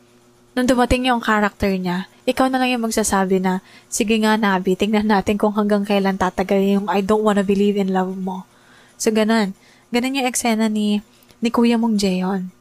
[0.55, 3.59] nung dumating yung character niya, ikaw na lang yung magsasabi na,
[3.91, 7.91] sige nga Nabi, tingnan natin kung hanggang kailan tatagal yung I don't wanna believe in
[7.91, 8.47] love mo.
[8.95, 9.59] So, ganun.
[9.91, 11.03] Ganun yung eksena ni,
[11.43, 12.55] ni Kuya mong Jeon.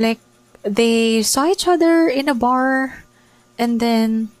[0.00, 0.24] Like,
[0.64, 3.04] they saw each other in a bar,
[3.60, 4.32] and then,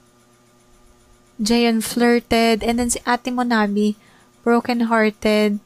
[1.36, 4.00] Jeon flirted, and then si ate mo Nabi,
[4.40, 5.60] broken-hearted.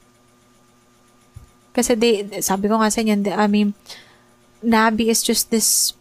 [1.75, 3.75] Kasi they, sabi ko nga sa inyo, I mean,
[4.62, 5.93] Nabi is just this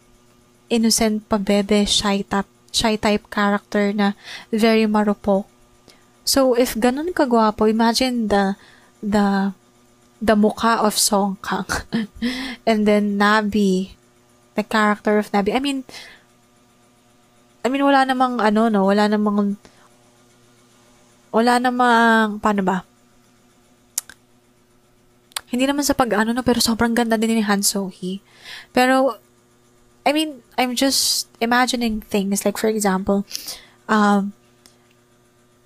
[0.70, 4.14] innocent pabebe, shy type, shy type character na
[4.54, 5.50] very marupok.
[6.24, 8.56] So, if ganun kagwapo, imagine the,
[9.02, 9.52] the,
[10.22, 11.68] the mukha of Song Kang.
[12.70, 13.98] and then Nabi,
[14.56, 15.52] the character of Nabi.
[15.52, 15.84] I mean,
[17.66, 19.58] I mean, wala namang, ano, no, wala namang,
[21.34, 22.88] wala namang, paano ba?
[25.54, 28.26] Hindi naman sa pag-ano, no, pero sobrang ganda din ni Han So-hee.
[28.74, 29.22] Pero,
[30.02, 33.22] I mean, I'm just imagining things like, for example,
[33.86, 34.34] um,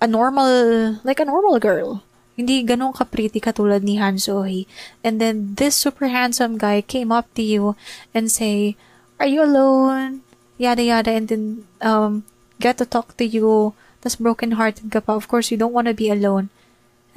[0.00, 2.04] a normal, like a normal girl.
[2.38, 4.70] Hindi ganun ka-pretty katulad ni Han Sohee.
[5.02, 7.74] And then this super handsome guy came up to you
[8.14, 8.78] and say,
[9.18, 10.22] Are you alone?
[10.54, 11.10] Yada yada.
[11.10, 12.22] And then um,
[12.62, 13.74] get to talk to you.
[14.06, 15.18] Tas broken-hearted ka pa.
[15.18, 16.54] Of course, you don't want to be alone.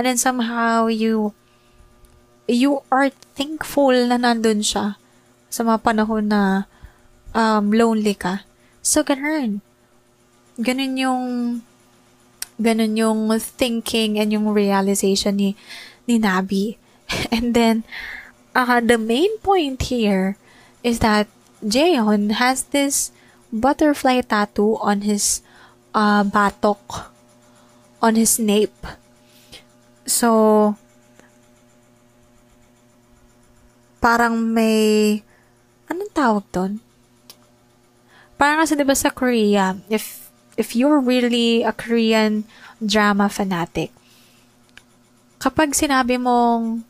[0.01, 1.37] And then somehow you
[2.47, 4.97] you are thankful na nandun siya
[5.51, 6.65] sa mga panahon na
[7.35, 8.47] um, lonely ka.
[8.81, 9.61] So, ganun.
[10.57, 11.23] Ganun yung,
[12.57, 15.49] ganun yung thinking and yung realization ni,
[16.07, 16.77] ni Nabi.
[17.35, 17.83] And then,
[18.55, 20.37] uh, the main point here
[20.83, 21.27] is that
[21.61, 23.11] Jaeon has this
[23.53, 25.41] butterfly tattoo on his
[25.93, 27.11] uh, batok,
[28.01, 28.87] on his nape.
[30.07, 30.75] So,
[34.01, 35.21] parang may,
[35.85, 36.81] anong tawag doon?
[38.41, 42.49] Parang kasi 'di ba sa Korea, if if you're really a Korean
[42.81, 43.93] drama fanatic,
[45.37, 46.81] kapag sinabi mong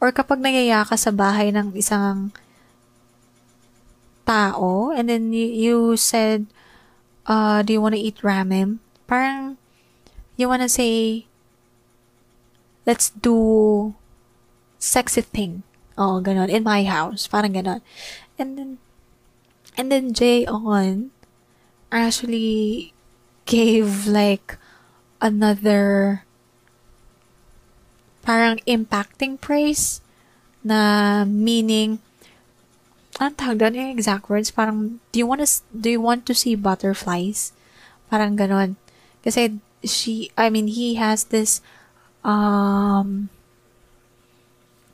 [0.00, 2.32] or kapag nagaya ka sa bahay ng isang
[4.24, 6.48] tao and then you, you said
[7.28, 8.80] uh, do you want to eat ramen?
[9.04, 9.60] Parang
[10.40, 11.24] you want to say
[12.88, 13.92] let's do
[14.80, 15.62] sexy thing.
[15.96, 16.48] Oh, ganon.
[16.48, 17.26] In my house.
[17.26, 17.80] Parang ganon.
[18.38, 18.70] And then,
[19.76, 21.10] And then Jay on
[21.92, 22.92] actually
[23.44, 24.56] gave like
[25.20, 26.24] another
[28.24, 30.00] parang impacting praise
[30.62, 31.98] na meaning
[33.20, 36.32] anong tawag doon yung exact words parang do you want to do you want to
[36.32, 37.52] see butterflies
[38.08, 38.78] parang ganon
[39.20, 41.60] kasi she I mean he has this
[42.22, 43.28] um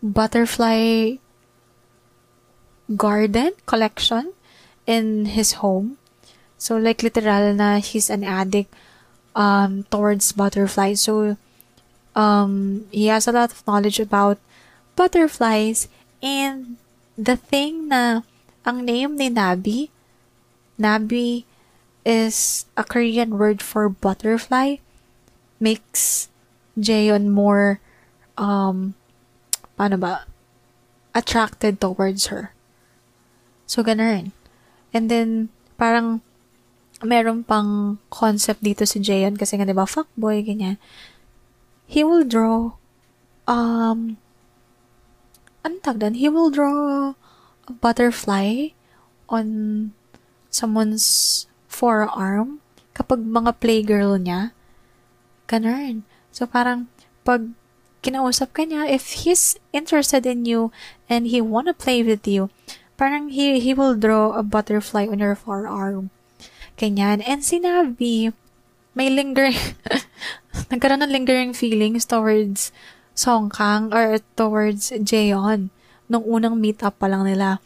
[0.02, 1.18] butterfly
[2.96, 4.32] garden collection
[4.86, 5.98] in his home.
[6.56, 8.72] So like literal na he's an addict
[9.36, 11.02] um towards butterflies.
[11.02, 11.36] So
[12.16, 14.38] um he has a lot of knowledge about
[14.96, 15.86] butterflies.
[16.22, 16.76] And
[17.14, 18.26] the thing na
[18.66, 19.90] ang name ni Nabi
[20.80, 21.44] Nabi
[22.02, 24.82] is a Korean word for butterfly
[25.60, 26.30] makes
[26.78, 27.78] Jaeon more
[28.38, 28.97] um
[29.78, 30.26] paano ba
[31.14, 32.50] attracted towards her
[33.64, 34.34] so ganun
[34.90, 35.48] and then
[35.78, 36.20] parang
[37.06, 40.82] meron pang concept dito si Jaeon kasi nga 'di ba fuckboy ganyan
[41.86, 42.74] he will draw
[43.46, 44.18] um
[45.68, 46.16] anong tag doon?
[46.16, 47.12] He will draw
[47.68, 48.72] a butterfly
[49.28, 49.46] on
[50.48, 52.64] someone's forearm
[52.96, 54.56] kapag mga playgirl niya.
[55.44, 56.08] Ganun.
[56.32, 56.88] So, parang,
[57.22, 57.52] pag
[58.02, 60.70] kinausap ka niya, if he's interested in you
[61.10, 62.50] and he wanna play with you,
[62.98, 66.10] parang he, he will draw a butterfly on your forearm.
[66.78, 67.22] Ganyan.
[67.26, 68.32] And sinabi,
[68.94, 69.58] may lingering,
[70.70, 72.70] nagkaroon ng lingering feelings towards
[73.18, 75.70] Song Kang or towards Jaeon
[76.06, 77.58] nung unang meet up pa lang nila.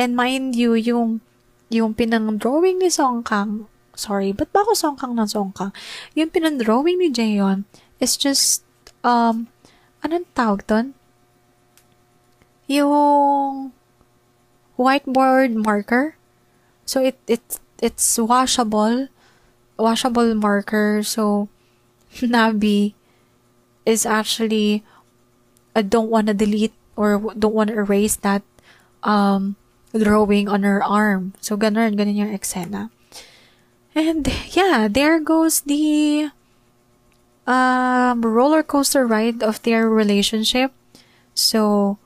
[0.00, 1.20] And mind you, yung
[1.68, 5.72] yung pinang-drawing ni Song Kang, sorry, ba't ba ako Song Kang ng Song Kang?
[6.16, 7.68] Yung pinang-drawing ni Jaeon
[8.00, 8.64] is just,
[9.04, 9.52] um,
[10.04, 10.94] anong tawag doon?
[12.68, 13.72] Yung
[14.76, 16.14] whiteboard marker.
[16.84, 19.08] So, it, it, it's washable,
[19.76, 21.02] washable marker.
[21.02, 21.48] So,
[22.20, 22.94] Nabi
[23.84, 24.84] is actually
[25.78, 28.42] I don't want to delete or don't want to erase that
[29.06, 29.54] um,
[29.94, 31.34] drawing on her arm.
[31.40, 32.90] So, ganun, ganun yung eksena.
[33.94, 36.34] And, yeah, there goes the
[37.48, 40.70] um, roller coaster ride of their relationship.
[41.32, 41.96] So,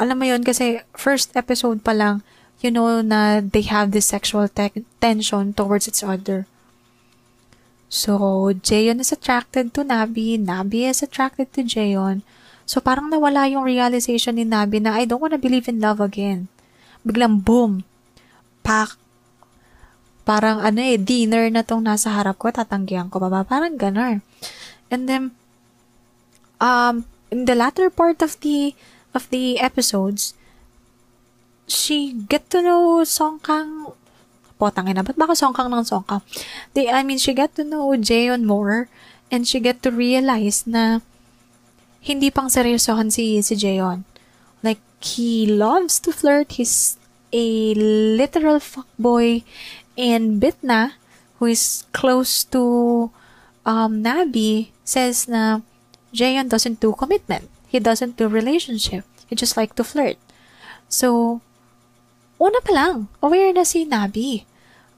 [0.00, 2.24] alam mo yun, kasi first episode pa lang,
[2.64, 6.48] you know na they have this sexual te- tension towards each other.
[7.92, 12.24] So, Jaeon is attracted to Nabi, Nabi is attracted to Jaeon.
[12.68, 16.48] So, parang nawala yung realization ni Nabi na I don't wanna believe in love again.
[17.04, 17.84] Biglang boom!
[18.60, 19.00] Pak!
[20.28, 23.40] Parang ano eh, dinner na tong nasa harap ko, tatanggihan ko ba ba?
[23.48, 24.20] Parang ganar.
[24.92, 25.32] And then,
[26.60, 28.76] um, in the latter part of the,
[29.16, 30.36] of the episodes,
[31.64, 33.96] she get to know Song Kang
[34.58, 36.20] potang ina, ba't ba ako songkang ng songkang?
[36.74, 38.90] They, I mean, she get to know Jaeon more
[39.30, 41.00] and she get to realize na
[42.02, 44.02] hindi pang seryosohan si, si Jaeon.
[44.66, 46.58] Like, he loves to flirt.
[46.58, 46.98] He's
[47.30, 49.46] a literal fuckboy.
[49.98, 50.94] And Bitna,
[51.42, 53.10] who is close to
[53.66, 55.66] um, Nabi, says na
[56.14, 57.50] Jaeon doesn't do commitment.
[57.66, 59.04] He doesn't do relationship.
[59.26, 60.16] He just like to flirt.
[60.88, 61.40] So,
[62.40, 64.46] una pa lang, aware na si Nabi.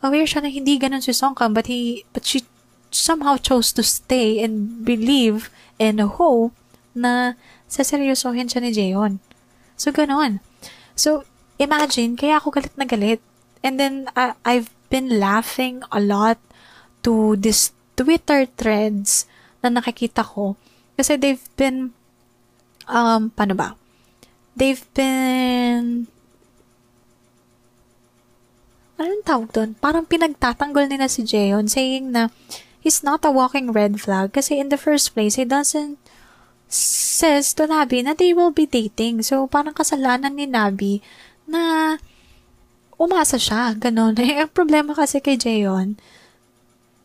[0.05, 2.45] Aware siya na hindi ganun si Songkang, but he, but she
[2.93, 6.53] somehow chose to stay and believe and hope
[6.95, 7.35] na
[7.67, 9.19] saseryosohin siya ni Jaeon.
[9.75, 10.45] So, ganun.
[10.95, 11.25] So,
[11.59, 13.25] imagine, kaya ako galit na galit.
[13.65, 16.37] And then, uh, I've been laughing a lot
[17.07, 19.25] to this Twitter threads
[19.63, 20.59] na nakikita ko.
[20.99, 21.95] Kasi they've been,
[22.91, 23.79] um, paano ba?
[24.53, 26.11] They've been
[29.01, 29.71] anong tawag doon?
[29.81, 32.29] Parang pinagtatanggol nila si Jeon saying na
[32.85, 35.97] he's not a walking red flag kasi in the first place, he doesn't
[36.71, 39.27] says to Nabi na they will be dating.
[39.27, 41.03] So, parang kasalanan ni Nabi
[41.49, 41.97] na
[43.01, 43.73] umasa siya.
[43.73, 44.13] Ganon.
[44.21, 45.97] Eh, ang problema kasi kay Jeon,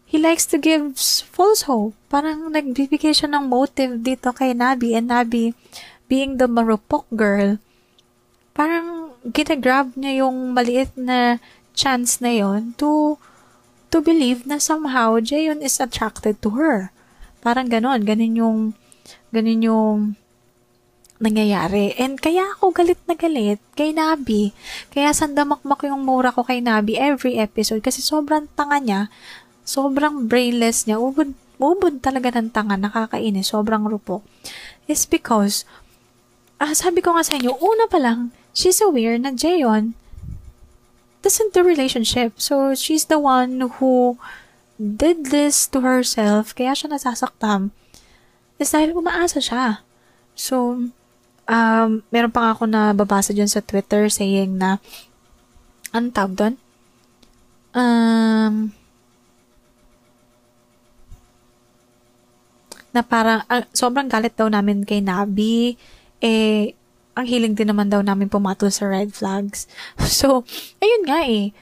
[0.03, 0.99] he likes to give
[1.31, 1.95] false hope.
[2.11, 5.55] Parang nagbibigay siya ng motive dito kay Nabi and Nabi
[6.11, 7.57] being the marupok girl,
[8.53, 11.41] parang ginagrab niya yung maliit na
[11.73, 13.17] chance na yon to
[13.89, 16.93] to believe na somehow Jayon is attracted to her.
[17.41, 18.59] Parang ganon, ganon yung
[19.33, 19.99] ganon yung
[21.25, 21.97] nangyayari.
[21.97, 24.53] And kaya ako galit na galit kay Nabi.
[24.93, 29.01] Kaya sandamakmak yung mura ko kay Nabi every episode kasi sobrang tanga niya,
[29.65, 34.21] sobrang brainless niya, ubod, ubod talaga ng tanga, nakakainis, sobrang rupo.
[34.85, 35.65] Is because,
[36.61, 39.97] ah, sabi ko nga sa inyo, una pa lang, she's aware na Jayon
[41.25, 42.37] doesn't the relationship.
[42.37, 44.21] So she's the one who
[44.77, 47.73] did this to herself, kaya siya nasasaktan,
[48.61, 49.81] is dahil umaasa siya.
[50.37, 50.85] So,
[51.49, 54.81] um, meron pa ako na babasa dyan sa Twitter saying na,
[55.95, 56.55] ano tawag doon?
[57.75, 58.75] Um,
[62.95, 65.75] na parang, uh, sobrang galit daw namin kay Nabi,
[66.23, 66.71] eh,
[67.15, 69.67] ang hiling din naman daw namin pumatol sa red flags.
[70.19, 70.43] So,
[70.83, 71.55] ayun nga eh.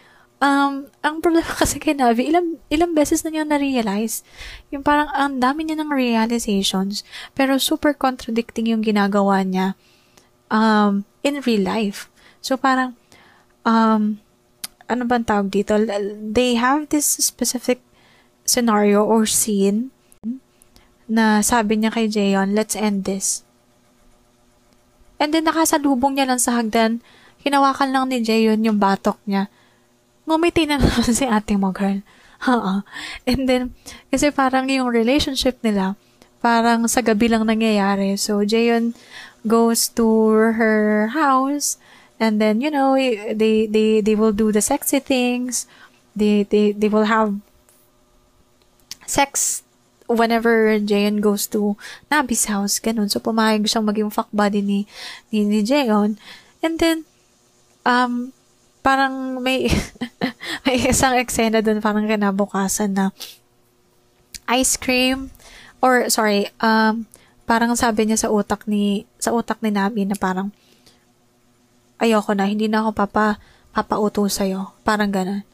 [0.43, 4.27] Um, ang problema kasi kay Navi, ilang, ilang beses na niya na-realize.
[4.75, 9.79] Yung parang ang dami niya ng realizations, pero super contradicting yung ginagawa niya
[10.51, 12.11] um, in real life.
[12.43, 12.99] So, parang,
[13.63, 14.19] um,
[14.91, 15.79] ano bang tawag dito?
[16.19, 17.79] They have this specific
[18.43, 19.95] scenario or scene
[21.07, 23.47] na sabi niya kay Jayon, let's end this.
[25.19, 26.99] And then nakasalubong niya lang sa hagdan,
[27.43, 29.47] hinawakan lang ni Jayon yung batok niya.
[30.23, 31.99] Ngumiti na naman si ate mo, girl.
[32.47, 32.83] Oo.
[33.23, 33.63] And then,
[34.11, 35.95] kasi parang yung relationship nila,
[36.43, 38.19] parang sa gabi lang nangyayari.
[38.19, 38.95] So, Jayon
[39.47, 40.07] goes to
[40.55, 41.79] her house,
[42.19, 45.67] and then, you know, they, they, they will do the sexy things.
[46.15, 47.39] They, they, they will have
[49.07, 49.63] sex
[50.07, 51.75] whenever Jayon goes to
[52.11, 53.11] Nabi's house, ganun.
[53.11, 54.87] So, pumayag siyang maging fuck buddy ni,
[55.31, 56.19] ni, ni Jayon.
[56.59, 57.07] And then,
[57.87, 58.31] um,
[58.83, 59.71] parang may,
[60.67, 63.05] may isang eksena dun, parang kinabukasan na
[64.51, 65.31] ice cream,
[65.79, 67.07] or, sorry, um,
[67.47, 70.51] parang sabi niya sa utak ni, sa utak ni Nabi na parang,
[72.03, 73.39] ayoko na, hindi na ako papa,
[73.71, 74.75] papauto sa'yo.
[74.83, 75.47] Parang ganun.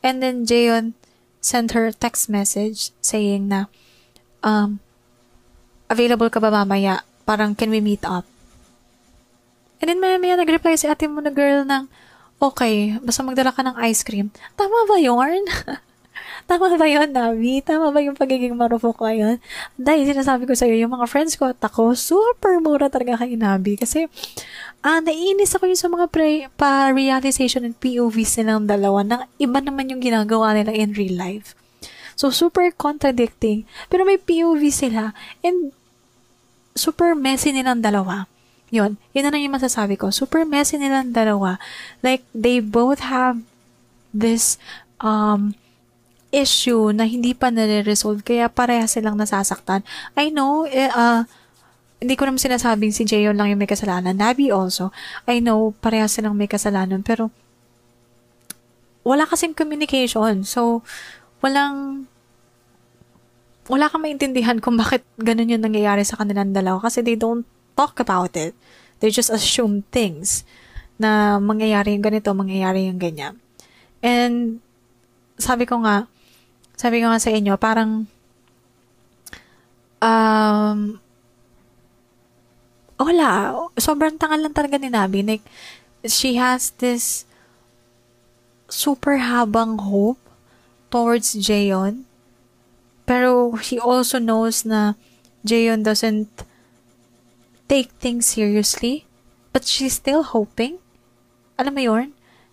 [0.00, 0.94] And then, Jayon
[1.42, 3.66] sent her text message saying na,
[4.46, 4.78] um,
[5.90, 7.02] available ka ba mamaya?
[7.26, 8.22] Parang, can we meet up?
[9.82, 11.90] And then, maya maya nag-reply si ate mo na girl ng,
[12.40, 14.28] okay, basta magdala ka ng ice cream.
[14.54, 15.44] Tama ba yun?
[16.46, 17.58] Tama ba yun, Navi?
[17.58, 19.42] Tama ba yung pagiging marupok ko yun?
[19.74, 23.74] Dahil sinasabi ko sa'yo, yung mga friends ko at ako, super mura talaga kay Navi.
[23.74, 24.06] Kasi,
[24.86, 29.90] ah, naiinis ako yung sa mga pre- pa-realization and POVs nilang dalawa na iba naman
[29.90, 31.58] yung ginagawa nila in real life.
[32.14, 33.66] So, super contradicting.
[33.90, 35.12] Pero may POV sila.
[35.42, 35.74] And,
[36.78, 38.30] super messy nilang dalawa.
[38.74, 38.98] Yun.
[39.14, 40.10] Yun na lang yung masasabi ko.
[40.10, 41.58] Super messy nilang dalawa.
[42.02, 43.38] Like, they both have
[44.10, 44.58] this,
[44.98, 45.54] um,
[46.34, 48.26] issue na hindi pa nare-resolve.
[48.26, 49.86] Kaya pareha silang nasasaktan.
[50.18, 51.22] I know, uh,
[51.96, 54.18] hindi ko naman sinasabing si Jayon lang yung may kasalanan.
[54.18, 54.92] Nabi also.
[55.24, 57.06] I know, pareha silang may kasalanan.
[57.06, 57.30] Pero,
[59.06, 60.42] wala kasing communication.
[60.42, 60.82] So,
[61.38, 62.10] walang
[63.66, 67.46] wala kang maintindihan kung bakit ganun yung nangyayari sa kanilang dalawa kasi they don't
[67.76, 68.56] talk about it.
[68.98, 70.42] They just assume things
[70.96, 73.36] na mangyayari yung ganito, mangyayari yung ganyan.
[74.00, 74.64] And
[75.36, 76.08] sabi ko nga,
[76.76, 78.08] sabi ko nga sa inyo, parang
[80.00, 80.96] um,
[82.96, 83.28] wala.
[83.76, 85.20] Sobrang tangal lang talaga ni Nabi.
[85.20, 85.44] Like,
[86.08, 87.28] she has this
[88.72, 90.20] super habang hope
[90.88, 92.08] towards Jayon.
[93.06, 94.98] Pero he also knows na
[95.46, 96.42] Jayon doesn't
[97.68, 99.06] take things seriously.
[99.52, 100.78] But she's still hoping.
[101.56, 102.06] Alam mo yun?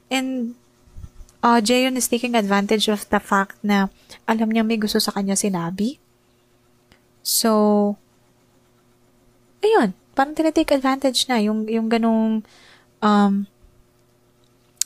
[0.07, 0.55] And
[1.43, 3.91] uh, Jayon is taking advantage of the fact na
[4.23, 5.99] alam niya may gusto sa kanya si Nabi.
[7.19, 7.95] So,
[9.59, 12.47] ayun, parang tinitake advantage na yung, yung ganong
[13.03, 13.47] um,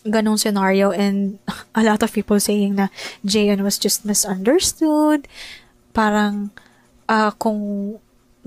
[0.08, 1.38] ganong scenario and
[1.80, 2.90] a lot of people saying na
[3.22, 5.30] Jayon was just misunderstood.
[5.94, 6.50] Parang
[7.06, 7.98] uh, kung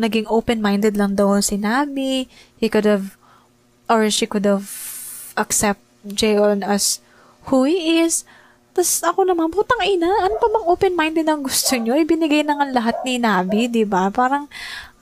[0.01, 2.25] naging open-minded lang daw si Nabi,
[2.57, 3.21] he could have
[3.91, 4.67] or she could have
[5.37, 7.05] accept Jayon as
[7.53, 8.25] who he is.
[8.71, 11.99] Tapos ako naman, putang ina, ano pa bang open-minded ang gusto nyo?
[11.99, 14.09] Ibinigay na nga lahat ni Nabi, di ba?
[14.15, 14.47] Parang,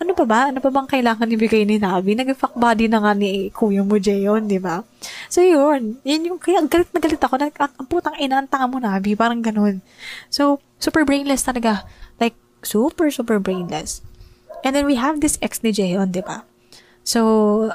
[0.00, 0.48] ano pa ba?
[0.48, 2.16] Ano pa bang kailangan ibigay ni Nabi?
[2.16, 4.80] Nag-fuck body na nga ni kuya mo, Jayon, di ba?
[5.28, 6.00] So, yun.
[6.00, 7.34] Yun yung, kaya galit na galit ako.
[7.36, 9.12] Nag, ang putang ina, ang tanga mo, Nabi.
[9.12, 9.84] Parang ganun.
[10.32, 11.84] So, super brainless talaga.
[12.16, 14.00] Like, super, super brainless.
[14.66, 16.42] And then we have this ex ni Jayon, di ba?
[17.06, 17.70] So,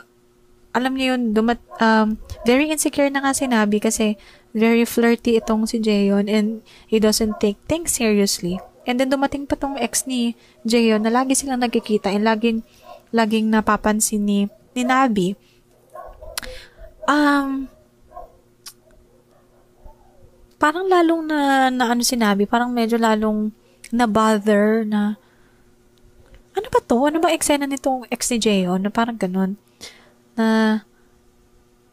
[0.73, 4.17] alam niyo yun, dumat, um, very insecure na nga si Nabi kasi
[4.53, 8.57] very flirty itong si Jayon and he doesn't take things seriously.
[8.83, 10.35] And then dumating pa tong ex ni
[10.67, 12.65] Jayon na lagi silang nagkikita and laging,
[13.15, 14.39] laging napapansin ni,
[14.75, 15.37] ni Nabi.
[17.07, 17.69] Um,
[20.59, 23.53] parang lalong na, na ano sinabi, parang medyo lalong
[23.93, 25.21] na bother na
[26.53, 26.97] ano ba to?
[27.09, 28.81] Ano ba eksena nitong ex ni Jayon?
[28.85, 29.57] Na parang ganun.
[30.37, 30.81] Na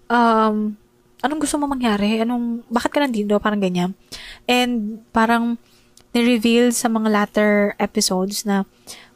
[0.08, 0.76] um,
[1.24, 2.20] anong gusto mo mangyari?
[2.20, 3.36] Anong, bakit ka nandito?
[3.40, 3.96] Parang ganyan.
[4.44, 5.56] And parang
[6.12, 8.66] ni-reveal sa mga latter episodes na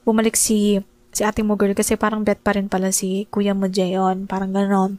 [0.07, 0.79] bumalik si
[1.15, 4.27] si ate mo girl kasi parang bet pa rin pala si kuya mo Jayon.
[4.27, 4.99] Parang ganon.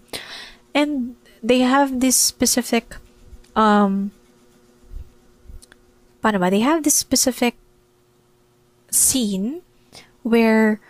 [0.75, 2.99] And they have this specific
[3.55, 4.11] um
[6.23, 6.51] paano ba?
[6.51, 7.55] They have this specific
[8.91, 9.64] scene
[10.25, 10.81] where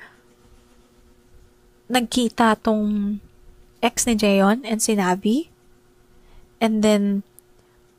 [1.91, 3.19] nagkita tong
[3.83, 5.51] ex ni Jayon and si Nabi.
[6.63, 7.27] And then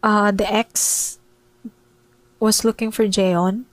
[0.01, 1.21] uh, the ex
[2.41, 3.69] was looking for Jayon.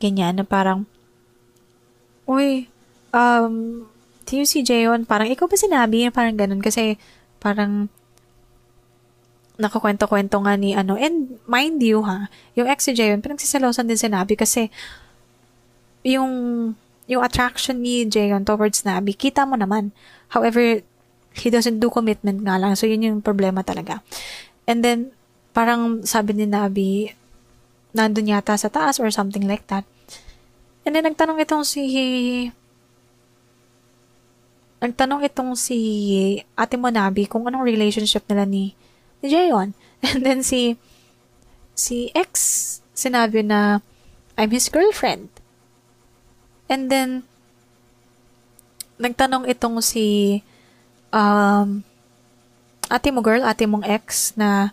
[0.00, 0.88] Ganyan, na parang,
[2.24, 2.72] Uy,
[3.12, 3.84] um,
[4.30, 5.04] you see Jayon?
[5.04, 6.08] Parang, ikaw ba sinabi?
[6.08, 6.62] Parang ganun.
[6.64, 6.96] Kasi,
[7.42, 7.92] parang,
[9.60, 10.96] nakakwento-kwento nga ni ano.
[10.96, 14.72] And, mind you ha, yung ex si Jayon, pinagsisalosan din sinabi kasi,
[16.06, 16.32] yung,
[17.04, 19.92] yung attraction ni Jayon towards Nabi, kita mo naman.
[20.32, 20.80] However,
[21.36, 22.74] he doesn't do commitment nga lang.
[22.74, 24.02] So, yun yung problema talaga.
[24.64, 25.12] And then,
[25.50, 27.12] parang sabi ni Nabi,
[27.90, 29.84] nandun yata sa taas or something like that.
[30.86, 31.82] And then, nagtanong itong si...
[34.80, 35.76] Nagtanong itong si
[36.56, 38.72] ate mo Nabi kung anong relationship nila ni,
[39.20, 39.76] ni Jayon.
[40.08, 40.80] And then si
[41.76, 43.84] si ex sinabi na
[44.36, 45.28] I'm his girlfriend.
[46.70, 47.26] And then
[49.02, 50.40] nagtanong itong si
[51.10, 51.82] um
[52.86, 54.70] ate mo girl, ate mong ex na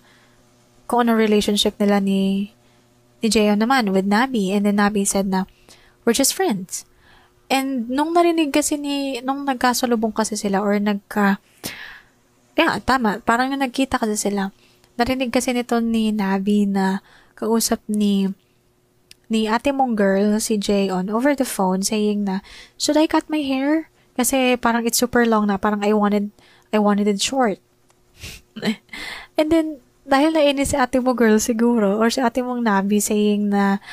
[0.86, 2.54] kung ano relationship nila ni
[3.22, 4.54] ni Jeo naman with Nabi.
[4.54, 5.50] And then Nabi said na,
[6.06, 6.86] we're just friends.
[7.48, 11.40] And nung narinig kasi ni, nung nagkasalubong kasi sila or nagka,
[12.60, 14.52] yeah, tama, parang nagkita kasi sila.
[15.00, 17.00] Narinig kasi nito ni Nabi na
[17.38, 18.28] kausap ni
[19.28, 22.40] ni ate mong girl, si Jay, on over the phone saying na,
[22.80, 23.92] should I cut my hair?
[24.16, 26.32] Kasi parang it's super long na, parang I wanted,
[26.72, 27.60] I wanted it short.
[29.38, 33.52] And then, dahil nainis si ate mo girl siguro, or si ate mong nabi saying
[33.52, 33.84] na,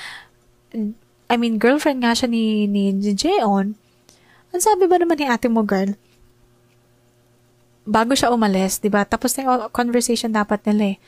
[1.27, 3.75] I mean, girlfriend nga siya ni, ni Jeon,
[4.55, 5.99] ang sabi ba naman ni ate mo girl?
[7.85, 9.03] Bago siya umalis, di ba?
[9.03, 10.99] Tapos na yung conversation dapat nila eh.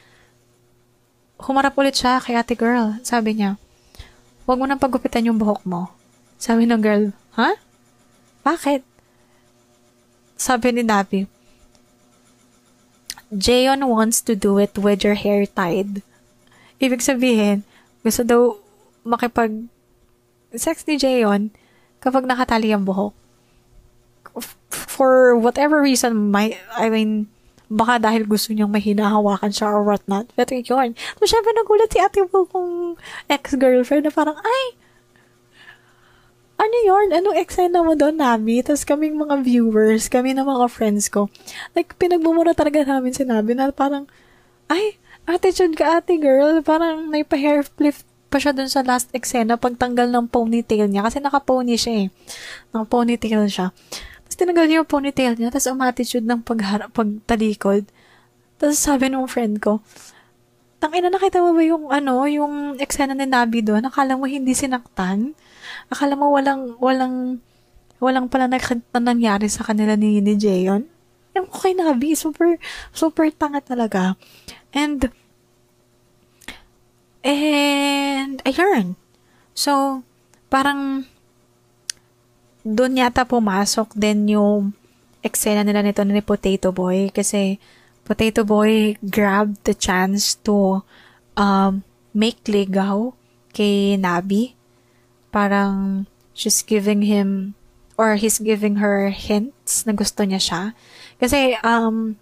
[1.41, 2.99] Humarap ulit siya kay ate girl.
[3.07, 3.57] Sabi niya,
[4.47, 5.91] huwag mo nang pagupitan yung buhok mo.
[6.39, 7.59] Sabi ng girl, ha?
[8.47, 8.87] Bakit?
[10.39, 11.27] Sabi ni Nabi,
[13.35, 16.07] Jayon wants to do it with your hair tied.
[16.79, 17.67] Ibig sabihin,
[18.07, 18.55] gusto daw
[19.03, 19.67] makipag
[20.55, 21.51] sex ni Jayon
[21.99, 23.11] kapag nakatali ang buhok.
[24.71, 27.27] For whatever reason, my, I mean,
[27.67, 30.31] baka dahil gusto niyang may hinahawakan siya or whatnot.
[30.39, 30.95] Pero yun.
[31.19, 32.95] So, syempre nagulat si ate mo kung
[33.27, 34.63] ex-girlfriend na parang, ay,
[36.57, 37.07] ano yun?
[37.13, 38.65] Anong eksena mo doon, Nabi?
[38.65, 41.29] Tapos kaming mga viewers, kami na mga friends ko,
[41.77, 44.09] like, pinagmumura talaga namin si Nabi na parang,
[44.73, 44.97] ay,
[45.27, 50.11] attitude ka ate girl, parang may pa-hair flip pa siya dun sa last eksena pagtanggal
[50.11, 51.07] ng ponytail niya.
[51.07, 52.09] Kasi naka-pony siya eh.
[52.75, 53.71] Naka-ponytail siya.
[54.37, 57.89] Tapos tinanggal niya yung ponytail niya, tapos umatitude ng pagharap, pagtalikod.
[58.61, 59.81] Tapos sabi ng friend ko,
[60.77, 63.89] Tangina, nakita mo ba yung, ano, yung eksena ni Nabi doon?
[63.89, 65.33] Akala mo hindi sinaktan?
[65.89, 67.41] akala mo walang, walang,
[67.97, 68.61] walang pala na,
[68.93, 70.85] na nangyari sa kanila ni, ni Jayon.
[71.37, 72.61] Yung okay na Nabi, super,
[72.93, 74.21] super tanga talaga.
[74.77, 75.09] And,
[77.25, 79.01] and, ayun.
[79.57, 80.05] So,
[80.53, 81.09] parang,
[82.67, 84.75] doon yata pumasok din yung
[85.23, 87.63] eksena nila nito ni Potato Boy kasi
[88.03, 90.83] Potato Boy grabbed the chance to
[91.39, 93.15] um, make ligaw
[93.55, 94.59] kay Nabi
[95.31, 97.55] parang she's giving him
[97.97, 100.63] or he's giving her hints na gusto niya siya.
[101.17, 102.21] Kasi, um,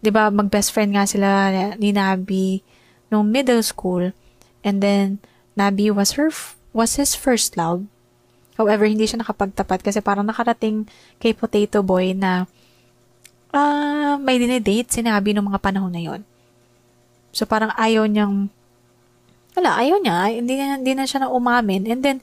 [0.00, 2.64] di ba, mag-best friend nga sila ni Nabi
[3.12, 4.16] nung middle school.
[4.64, 5.20] And then,
[5.56, 6.32] Nabi was her,
[6.72, 7.84] was his first love.
[8.58, 10.90] However, hindi siya nakapagtapat kasi parang nakarating
[11.22, 12.50] kay Potato Boy na
[13.54, 16.26] uh, may dinedate si Nabi nung mga panahon na yon.
[17.30, 18.50] So, parang ayaw niyang
[19.54, 20.34] wala, ayaw niya.
[20.34, 21.86] Hindi, hindi na siya na umamin.
[21.86, 22.18] And then,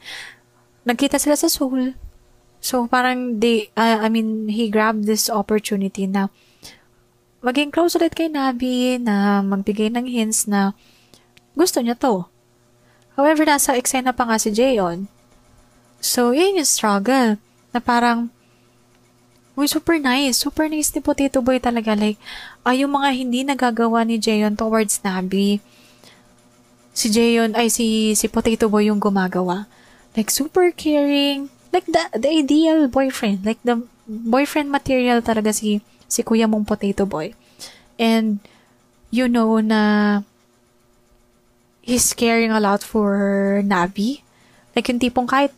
[0.84, 1.96] nagkita sila sa Seoul.
[2.64, 6.32] So, parang they, uh, I mean, he grabbed this opportunity na
[7.46, 10.74] maging close ulit kay Nabi, na magbigay ng hints na
[11.54, 12.26] gusto niya to.
[13.16, 15.08] However, nasa eksena pa nga si Jayon.
[16.06, 17.42] So, yun yung struggle.
[17.74, 18.30] Na parang,
[19.56, 20.38] Uy, super nice.
[20.38, 21.96] Super nice ni Potato Boy talaga.
[21.96, 22.20] Like,
[22.68, 25.64] ay, yung mga hindi nagagawa ni Jayon towards Nabi
[26.96, 29.68] si Jayon, ay si, si Potato Boy yung gumagawa.
[30.16, 31.52] Like, super caring.
[31.76, 33.44] Like, the, the ideal boyfriend.
[33.44, 37.36] Like, the boyfriend material talaga si, si kuya mong Potato Boy.
[38.00, 38.40] And,
[39.12, 40.24] you know na
[41.84, 44.24] he's caring a lot for Nabi.
[44.72, 45.52] Like, yung tipong kahit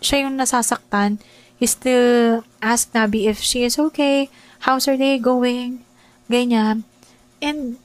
[0.00, 1.20] siya yung nasasaktan,
[1.60, 4.32] he still ask Nabi if she is okay,
[4.64, 5.84] how's her day going,
[6.28, 6.88] ganyan.
[7.40, 7.80] And,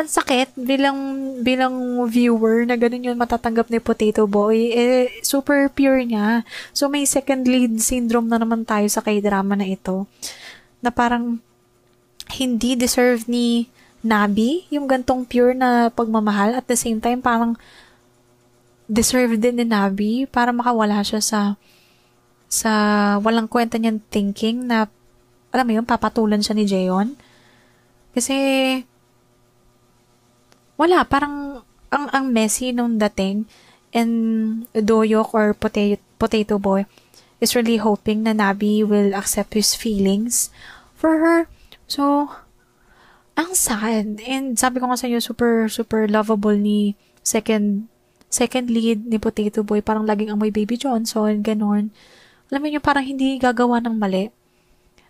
[0.00, 0.96] ang sakit bilang
[1.44, 1.76] bilang
[2.08, 6.40] viewer na ganun yung matatanggap ni Potato Boy eh super pure niya
[6.72, 10.08] so may second lead syndrome na naman tayo sa K-drama na ito
[10.80, 11.36] na parang
[12.32, 13.68] hindi deserve ni
[14.00, 17.60] Nabi yung gantong pure na pagmamahal at the same time parang
[18.90, 21.40] deserve din ni Nabi para makawala siya sa
[22.50, 22.72] sa
[23.22, 24.90] walang kwenta niyang thinking na
[25.54, 27.14] alam mo yun, papatulan siya ni Jeon.
[28.10, 28.34] Kasi
[30.74, 33.46] wala, parang ang ang messy nung dating
[33.94, 34.12] and
[34.74, 36.86] Doyok or Potato, Potato Boy
[37.42, 40.50] is really hoping na Nabi will accept his feelings
[40.94, 41.38] for her.
[41.90, 42.30] So,
[43.34, 44.22] ang sad.
[44.22, 47.90] And sabi ko nga sa inyo, super, super lovable ni second
[48.30, 49.82] second lead ni Potato Boy.
[49.82, 51.90] Parang laging amoy Baby Johnson, ganon.
[52.48, 54.30] Alam mo nyo, parang hindi gagawa ng mali.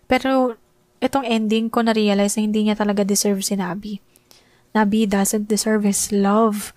[0.09, 0.57] Pero,
[1.05, 4.01] itong ending ko na-realize na hindi niya talaga deserve si Nabi.
[4.73, 6.73] Nabi doesn't deserve his love,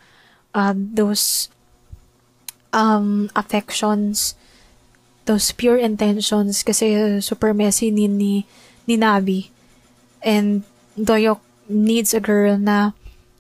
[0.51, 1.47] uh, those
[2.75, 4.35] um, affections,
[5.25, 8.43] those pure intentions kasi super messy ni, ni,
[8.87, 9.47] ni Nabi.
[10.23, 10.67] And
[10.99, 12.91] Doyok needs a girl na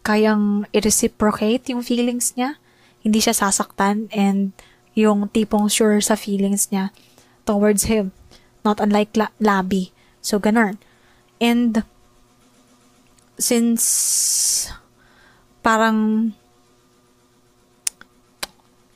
[0.03, 2.59] kayang i-reciprocate yung feelings niya.
[3.03, 4.55] Hindi siya sasaktan and
[4.95, 6.95] yung tipong sure sa feelings niya
[7.43, 8.15] towards him.
[8.63, 9.91] Not unlike La- Labi.
[10.23, 10.79] So, ganun.
[11.43, 11.83] And,
[13.35, 14.71] since
[15.59, 16.31] parang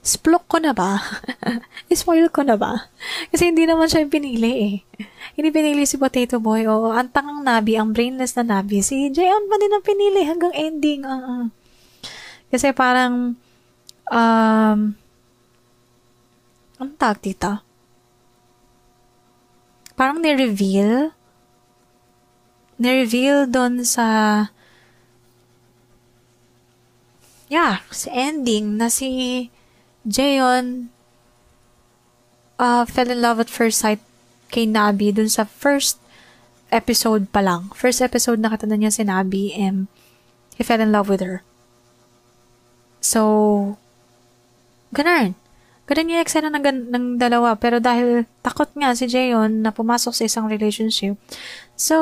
[0.08, 1.04] splok ko na ba?
[1.92, 2.88] Spoil ko na ba?
[3.28, 4.76] Kasi hindi naman siya pinili eh.
[5.36, 6.64] Hindi pinili si Potato Boy.
[6.64, 8.80] O, ang tangang nabi, ang brainless na nabi.
[8.80, 11.04] Si Jayon pa din ang pinili hanggang ending.
[11.04, 11.52] Uh-uh.
[12.48, 13.36] Kasi parang,
[14.12, 14.96] um,
[16.78, 17.64] ang tag dito?
[19.98, 21.18] Parang ni-reveal
[22.78, 24.06] ni-reveal doon sa
[27.50, 29.50] yeah, sa ending na si
[30.06, 30.94] Jayon
[32.62, 34.00] uh, fell in love at first sight
[34.48, 36.00] kay Nabi dun sa first
[36.72, 37.74] episode pa lang.
[37.74, 39.90] First episode nakita na niya si Nabi and
[40.56, 41.44] he fell in love with her.
[43.02, 43.78] So,
[44.92, 45.36] ganun.
[45.88, 47.56] Ganun yung eksena ng, ng dalawa.
[47.56, 51.16] Pero dahil takot nga si Jayon na pumasok sa isang relationship,
[51.80, 51.96] so,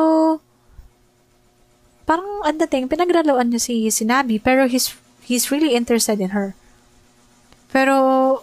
[2.10, 6.58] parang ang dating, pinaglaloan niya si Sinabi, pero he's, he's really interested in her.
[7.70, 8.42] Pero,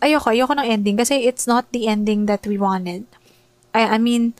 [0.00, 3.04] ayoko, ayoko ng ending kasi it's not the ending that we wanted.
[3.76, 4.32] I, I mean,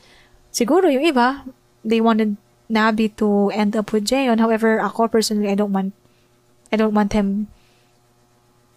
[0.49, 1.45] siguro yung iba,
[1.85, 2.33] they wanted
[2.65, 4.41] Nabi to end up with Jayon.
[4.41, 5.93] However, ako personally, I don't want,
[6.73, 7.53] I don't want him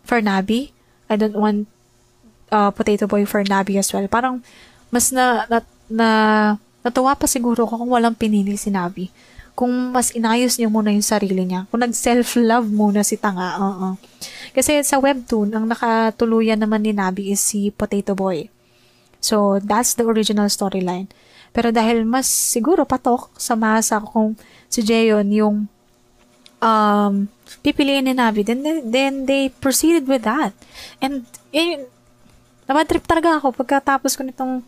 [0.02, 0.74] for Nabi.
[1.10, 1.66] I don't want
[2.50, 4.06] uh, Potato Boy for Nabi as well.
[4.06, 4.42] Parang,
[4.92, 6.08] mas na, na, na
[6.82, 9.08] natuwa pa siguro ko kung walang pinili si Nabi
[9.52, 11.68] kung mas inayos niya muna yung sarili niya.
[11.68, 13.60] Kung nag-self-love muna si Tanga.
[13.60, 13.94] Uh-uh.
[14.56, 18.48] Kasi sa webtoon, ang nakatuluyan naman ni Nabi is si Potato Boy.
[19.20, 21.12] So, that's the original storyline.
[21.52, 24.34] Pero dahil mas siguro patok sa masa kung
[24.72, 25.56] si Jeon yung
[26.62, 27.26] um,
[27.60, 30.54] pipiliin ni Nabi, then, then they proceeded with that.
[31.02, 31.84] And, eh,
[32.70, 34.62] naman-trip talaga ako pagkatapos ko nitong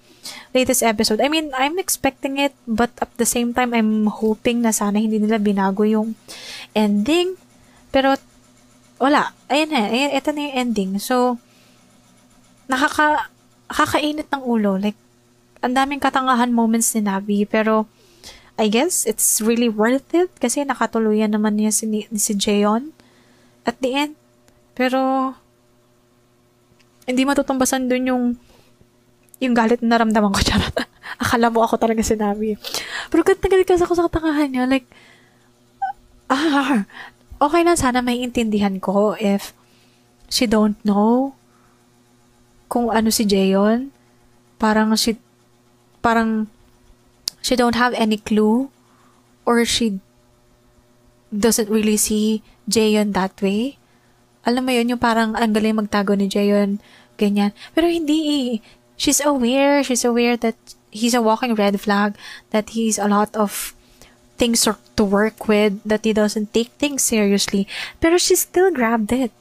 [0.50, 1.22] latest episode.
[1.22, 5.22] I mean, I'm expecting it, but at the same time, I'm hoping na sana hindi
[5.22, 6.18] nila binago yung
[6.74, 7.38] ending.
[7.94, 8.18] Pero,
[8.98, 9.32] wala.
[9.46, 10.90] Ayan na, ayan, ito na yung ending.
[10.98, 11.38] So,
[12.66, 13.30] nakaka,
[13.70, 14.76] nakakainit ng ulo.
[14.76, 14.98] Like,
[15.64, 17.86] ang daming katangahan moments ni Nabi, pero,
[18.54, 22.94] I guess, it's really worth it kasi nakatuluyan naman niya si, si Jeon
[23.66, 24.14] at the end.
[24.78, 25.34] Pero,
[27.04, 28.24] hindi matutumbasan dun yung
[29.42, 30.74] yung galit na naramdaman ko, charot.
[31.18, 32.56] Akala mo ako talaga sinabi.
[33.10, 34.86] Pero kahit nagalit kasi ako sa katangahan niya, like,
[36.30, 36.86] ah,
[37.42, 39.52] okay lang sana may intindihan ko if
[40.30, 41.36] she don't know
[42.70, 43.92] kung ano si Jayon.
[44.56, 45.18] Parang she,
[46.00, 46.48] parang
[47.44, 48.72] she don't have any clue
[49.44, 50.00] or she
[51.28, 53.76] doesn't really see Jayon that way.
[54.48, 56.80] Alam mo yun, yung parang ang galing magtago ni Jayon,
[57.20, 57.52] ganyan.
[57.76, 58.48] Pero hindi eh
[58.96, 60.56] she's aware, she's aware that
[60.88, 62.16] he's a walking red flag,
[62.48, 63.76] that he's a lot of
[64.40, 67.68] things to work with, that he doesn't take things seriously.
[68.00, 69.32] Pero she still grabbed it.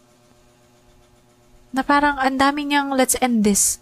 [1.72, 3.80] Na parang ang dami niyang let's end this.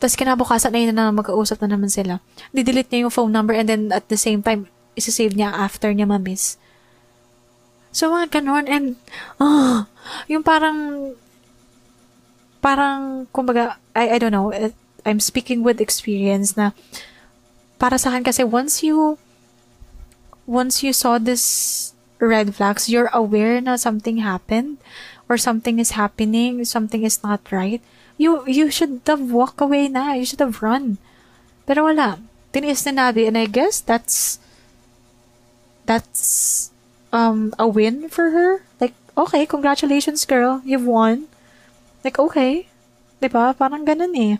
[0.00, 2.24] Tapos kinabukasan na yun na magkausap na naman sila.
[2.56, 6.08] Didelete niya yung phone number and then at the same time, isa-save niya after niya
[6.08, 6.56] ma-miss.
[7.92, 8.64] So, mga ganon.
[8.64, 8.96] And,
[9.36, 9.84] oh,
[10.24, 11.12] yung parang,
[12.64, 14.50] parang, kumbaga, I, I don't know,
[15.04, 16.72] I'm speaking with experience na,
[17.76, 19.20] para sa akin kasi once you,
[20.48, 24.76] once you saw this red flags, you're aware na something happened,
[25.28, 27.80] or something is happening, something is not right,
[28.20, 31.00] you, you should have walk away na, you should have run.
[31.64, 32.20] Pero wala.
[32.52, 34.36] Tiniis na nabi, and I guess that's,
[35.88, 36.70] that's,
[37.16, 38.60] um, a win for her.
[38.76, 41.32] Like, okay, congratulations girl, you've won.
[42.04, 42.68] Like, okay.
[43.24, 43.56] Diba?
[43.56, 44.36] Parang ganun eh.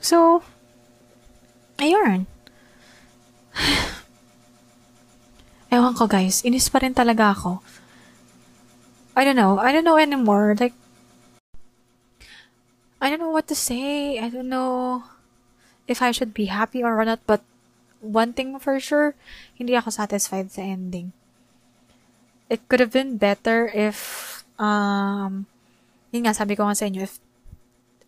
[0.00, 0.40] So,
[1.76, 2.24] ayun.
[5.72, 7.60] Ewan ko guys, inis pa rin talaga ako.
[9.12, 9.60] I don't know.
[9.60, 10.56] I don't know anymore.
[10.56, 10.72] Like,
[13.00, 14.18] I don't know what to say.
[14.18, 15.04] I don't know
[15.86, 17.20] if I should be happy or not.
[17.26, 17.42] But
[18.00, 19.14] one thing for sure,
[19.54, 21.12] hindi ako satisfied sa ending
[22.48, 25.46] it could have been better if, um,
[26.10, 27.20] yun nga, sabi ko nga sa inyo, if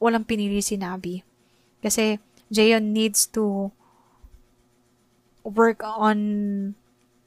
[0.01, 1.23] walang pinili si Nabi.
[1.85, 2.19] Kasi,
[2.49, 3.71] Jayon needs to
[5.45, 6.75] work on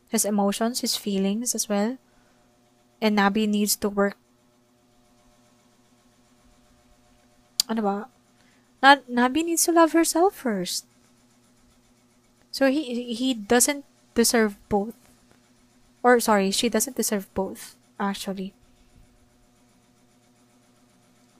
[0.09, 1.97] his emotions, his feelings as well.
[2.99, 4.18] And Nabi needs to work
[7.68, 7.97] ano ba?
[8.84, 10.84] Na, Nabi needs to love herself first.
[12.53, 14.93] So he he doesn't deserve both.
[16.03, 18.51] Or sorry, she doesn't deserve both, actually.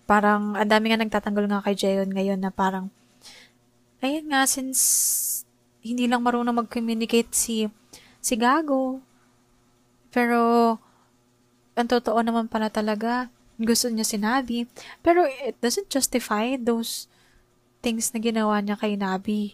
[0.08, 2.88] Parang, ang dami nga nagtatanggol nga kay Jeon ngayon na parang,
[4.00, 5.44] ayun nga, since
[5.84, 7.68] hindi lang marunong mag-communicate si,
[8.24, 9.04] si Gago,
[10.16, 10.40] pero,
[11.76, 13.28] ang totoo naman pala talaga,
[13.60, 14.66] gusto niya sinabi.
[15.06, 17.12] Pero, it doesn't justify those
[17.84, 19.54] things na ginawa niya kay Nabi.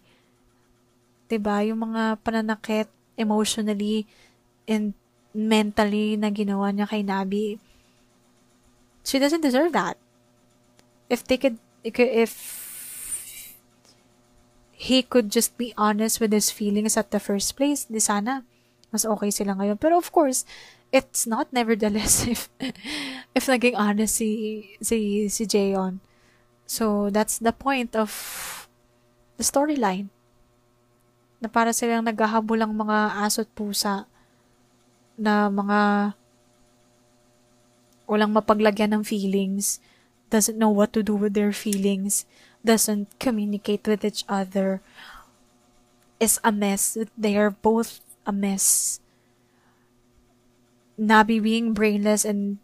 [1.29, 2.89] ba Yung mga pananakit
[3.19, 4.09] emotionally
[4.65, 4.93] and
[5.33, 7.57] mentally na ginawa niya kay Nabi,
[9.03, 9.97] she doesn't deserve that.
[11.09, 12.33] If they could, if
[14.79, 18.45] he could just be honest with his feelings at the first place, di sana,
[18.93, 19.75] mas okay sila ngayon.
[19.75, 20.45] Pero of course,
[20.93, 22.47] it's not nevertheless if,
[23.33, 26.01] if naging honest si, si, si Jayon.
[26.69, 28.11] So, that's the point of
[29.37, 30.09] the storyline.
[31.41, 34.05] Na para silang naghahabulang mga asot pusa
[35.19, 36.13] na mga
[38.09, 39.77] walang mapaglagyan ng feelings,
[40.33, 42.25] doesn't know what to do with their feelings,
[42.65, 44.81] doesn't communicate with each other,
[46.19, 46.97] is a mess.
[47.17, 48.99] They are both a mess.
[50.99, 52.59] Nabi being brainless and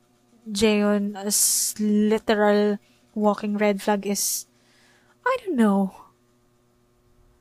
[0.45, 2.77] Jayon as literal
[3.17, 4.45] walking red flag is,
[5.25, 5.95] I don't know.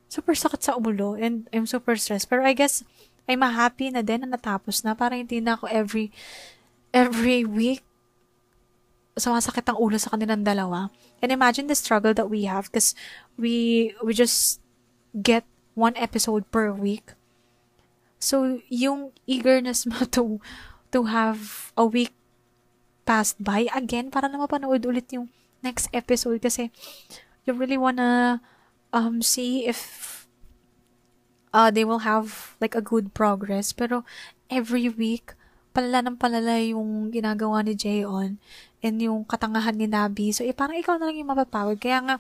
[0.09, 2.31] Super sakit sa ulo and I'm super stressed.
[2.31, 2.87] Pero I guess,
[3.29, 6.13] ay ma-happy na din na natapos na para hindi na ako every
[6.93, 7.81] every week
[9.15, 10.91] sumasakit ang ulo sa kanilang dalawa.
[11.23, 12.99] And imagine the struggle that we have because
[13.39, 14.59] we we just
[15.15, 15.47] get
[15.79, 17.15] one episode per week.
[18.19, 20.43] So, yung eagerness mo to
[20.91, 22.15] to have a week
[23.05, 25.29] passed by again para na mapanood ulit yung
[25.61, 26.73] next episode kasi
[27.45, 28.41] you really wanna
[28.93, 30.25] um see if
[31.55, 33.71] uh, they will have like a good progress.
[33.71, 34.03] Pero
[34.51, 35.39] every week,
[35.71, 38.43] palala ng palala yung ginagawa ni Jayon
[38.83, 40.35] and yung katangahan ni Nabi.
[40.35, 41.79] So, eh, parang ikaw na lang yung mapapawag.
[41.79, 42.15] Kaya nga,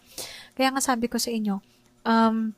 [0.54, 1.58] kaya nga sabi ko sa inyo,
[2.06, 2.54] um,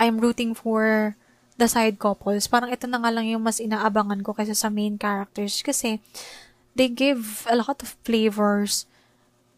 [0.00, 1.14] I'm rooting for
[1.60, 2.50] the side couples.
[2.50, 5.62] Parang ito na nga lang yung mas inaabangan ko kaysa sa main characters.
[5.62, 6.02] Kasi,
[6.74, 8.86] they give a lot of flavors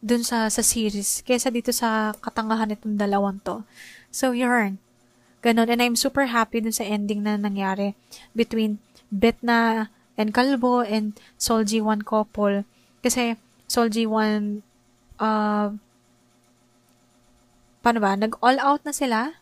[0.04, 1.24] dun sa, sa series.
[1.24, 3.64] Kaysa dito sa katangahan itong dalawang to.
[4.12, 4.76] So, yarn.
[5.40, 5.72] Ganon.
[5.72, 7.96] And I'm super happy dun sa ending na nangyari
[8.36, 9.88] between Betna
[10.18, 12.68] and Kalbo and Solji 1 couple.
[13.00, 14.60] Kasi Solji 1,
[15.20, 15.72] uh,
[17.80, 18.12] paano ba?
[18.16, 19.40] Nag-all out na sila.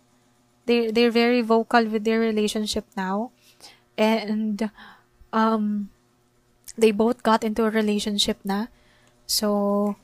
[0.66, 3.34] They, they're very vocal with their relationship now.
[3.98, 4.70] And,
[5.34, 5.90] um,
[6.76, 8.66] they both got into a relationship na.
[9.26, 9.96] So,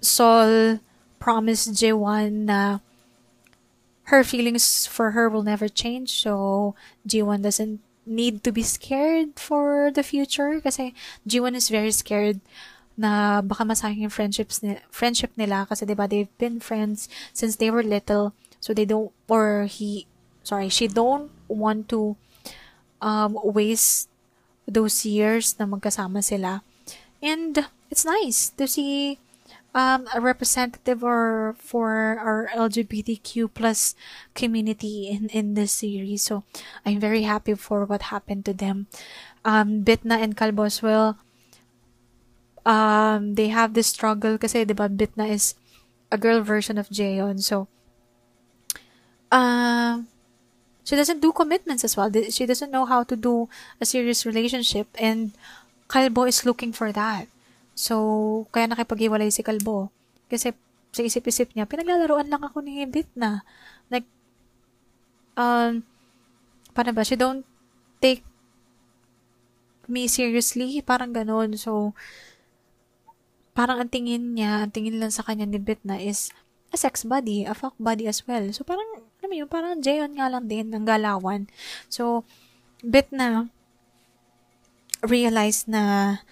[0.00, 0.80] Sol
[1.18, 2.78] promised J1 na
[4.12, 6.10] her feelings for her will never change.
[6.22, 6.74] So,
[7.08, 10.94] G1 doesn't need to be scared for the future kasi
[11.26, 12.38] G1 is very scared
[12.96, 17.60] na baka masayang yung friendships ni friendship nila kasi 'di ba they've been friends since
[17.60, 20.08] they were little so they don't or he
[20.40, 22.16] sorry she don't want to
[23.04, 24.08] um waste
[24.66, 26.62] those years na magkasama sila
[27.22, 29.18] and it's nice to see
[29.76, 33.94] um, a representative or for our LGBTQ plus
[34.32, 36.24] community in, in this series.
[36.24, 36.44] So
[36.86, 38.88] I'm very happy for what happened to them.
[39.46, 41.16] um, Bitna and Calbos will
[42.66, 45.54] um, they have this struggle kasi, di ba, Bitna is
[46.10, 47.38] a girl version of Jaeon.
[47.38, 47.70] So,
[49.30, 50.10] um,
[50.86, 52.06] she doesn't do commitments as well.
[52.30, 53.50] She doesn't know how to do
[53.82, 55.34] a serious relationship and
[55.90, 57.26] Kalbo is looking for that.
[57.74, 59.90] So, kaya nakipag-iwalay si Kalbo.
[60.30, 60.54] Kasi
[60.94, 63.42] sa isip-isip niya, pinaglalaroan lang ako ni Bit na.
[63.90, 64.06] Like,
[65.34, 65.82] um,
[66.72, 67.02] paano ba?
[67.02, 67.42] She don't
[67.98, 68.22] take
[69.90, 70.80] me seriously.
[70.86, 71.58] Parang ganon.
[71.58, 71.94] So,
[73.54, 76.30] parang ang tingin niya, ang tingin lang sa kanya ni Bit na is
[76.70, 78.50] a sex buddy, a fuck buddy as well.
[78.50, 81.50] So, parang alam mo yun, parang Jayon nga lang din, ng galawan.
[81.90, 82.22] So,
[82.78, 83.50] bit na
[85.02, 86.22] realize na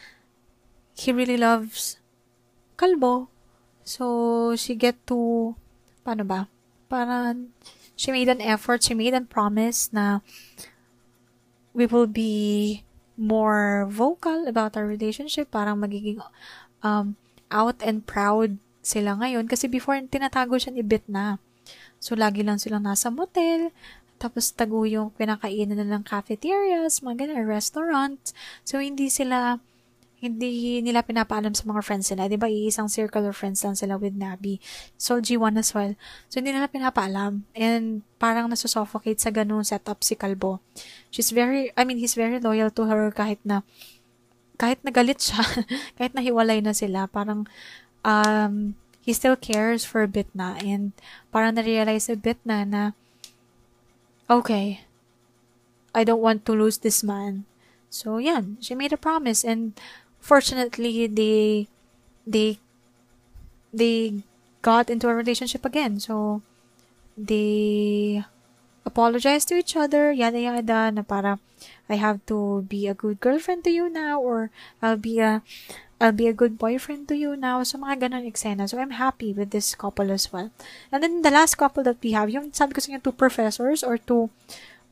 [0.95, 1.99] he really loves
[2.79, 3.27] kalbo.
[3.83, 5.59] So, she get to,
[6.07, 6.47] paano ba?
[6.87, 7.51] Parang,
[7.99, 10.23] she made an effort, she made a promise na
[11.75, 12.87] we will be
[13.19, 15.51] more vocal about our relationship.
[15.51, 16.23] Parang magiging
[16.87, 17.19] um,
[17.51, 19.51] out and proud sila ngayon.
[19.51, 21.43] Kasi before, tinatago siya ni Bit na.
[22.05, 23.73] So, lagi lang silang nasa motel.
[24.21, 28.21] Tapos, tago yung pinakainan na ng cafeterias, mga ganyan, restaurant.
[28.61, 29.57] So, hindi sila,
[30.21, 32.29] hindi nila pinapaalam sa mga friends nila.
[32.29, 34.61] Di ba, iisang circle of friends lang sila with Nabi.
[35.01, 35.97] So, G1 as well.
[36.29, 37.49] So, hindi nila pinapaalam.
[37.57, 40.61] And, parang nasusuffocate sa ganung setup si Kalbo.
[41.09, 43.65] She's very, I mean, he's very loyal to her kahit na,
[44.61, 45.41] kahit nagalit siya,
[45.97, 47.49] kahit nahiwalay na sila, parang,
[48.05, 50.97] um, he still cares for Bitna and
[51.29, 52.97] parang na-realize a Bitna na
[54.33, 54.89] okay,
[55.93, 57.45] I don't want to lose this man.
[57.93, 58.57] So, yan.
[58.65, 59.77] She made a promise and
[60.19, 61.69] fortunately, they,
[62.27, 62.59] they,
[63.73, 64.25] they
[64.63, 66.01] got into a relationship again.
[66.01, 66.41] So,
[67.17, 68.25] they
[68.85, 71.39] apologize to each other, yada yada, na para
[71.89, 74.51] I have to be a good girlfriend to you now or
[74.83, 75.43] I'll be a
[76.01, 77.63] I'll be a good boyfriend to you now.
[77.63, 78.69] So, mga ganun eksena.
[78.69, 80.51] So, I'm happy with this couple as well.
[80.91, 83.99] And then, the last couple that we have, yung sabi ko sa two professors or
[83.99, 84.31] two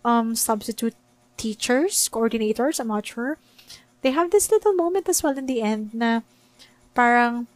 [0.05, 0.95] um, substitute
[1.37, 3.39] teachers, coordinators, I'm not sure.
[4.03, 6.23] They have this little moment as well in the end na
[6.95, 7.47] parang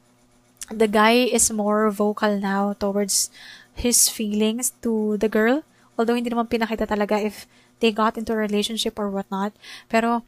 [0.71, 3.31] the guy is more vocal now towards
[3.75, 5.63] his feelings to the girl.
[5.99, 7.47] Although hindi naman pinakita talaga if
[7.81, 9.53] they got into a relationship or whatnot.
[9.89, 10.23] Pero,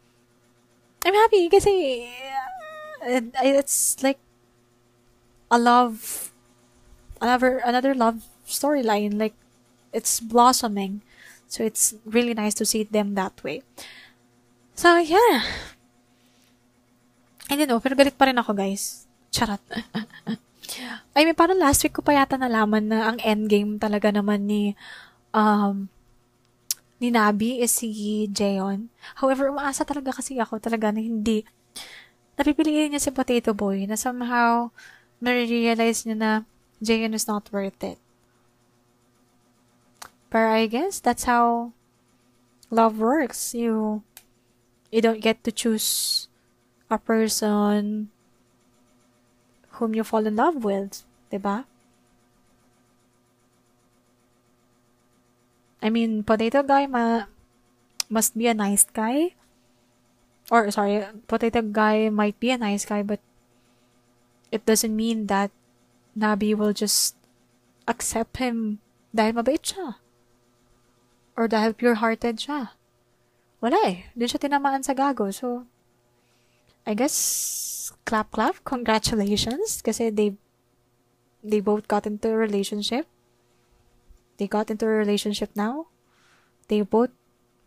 [1.04, 2.06] I'm happy kasi
[3.02, 4.18] it's like
[5.50, 6.30] a love
[7.20, 9.18] another another love storyline.
[9.18, 9.34] Like
[9.92, 11.02] it's blossoming.
[11.48, 13.62] So it's really nice to see them that way.
[14.74, 15.42] So yeah.
[17.48, 19.08] I don't know pero galit pa rin ako guys.
[19.32, 19.60] Charot.
[21.16, 24.76] I mean parang last week ko pa yata nalaman na ang endgame talaga naman ni
[25.32, 25.88] um
[26.98, 28.90] ni Nabi is si Jeon.
[29.22, 31.46] However, umaasa talaga kasi ako talaga na hindi
[32.38, 34.70] napipiliin niya si Potato Boy na somehow
[35.18, 36.30] na-realize niya na
[36.78, 37.98] Jayan is not worth it.
[40.30, 41.74] But I guess that's how
[42.70, 43.56] love works.
[43.56, 44.06] You
[44.94, 46.28] you don't get to choose
[46.86, 48.14] a person
[49.82, 51.66] whom you fall in love with, 'di ba?
[55.82, 57.26] I mean, potato guy ma
[58.06, 59.34] must be a nice guy
[60.50, 63.20] or sorry, potato guy might be a nice guy, but
[64.50, 65.50] it doesn't mean that
[66.16, 67.14] Nabi will just
[67.86, 68.80] accept him
[69.14, 70.00] dahil mabait siya.
[71.36, 72.74] Or dahil pure-hearted siya.
[73.60, 74.10] Wala eh.
[74.16, 75.30] Doon siya tinamaan sa gago.
[75.30, 75.68] So,
[76.88, 79.82] I guess, clap clap, congratulations.
[79.84, 80.34] Kasi they,
[81.44, 83.06] they both got into a relationship.
[84.38, 85.90] They got into a relationship now.
[86.66, 87.10] They both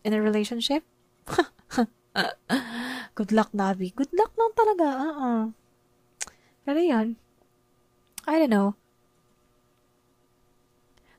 [0.04, 0.84] in a relationship.
[3.18, 3.96] Good luck, Navi.
[3.96, 4.88] Good luck lang talaga.
[4.88, 5.42] Uh-uh.
[6.68, 7.16] Pero yan.
[8.28, 8.76] I don't know.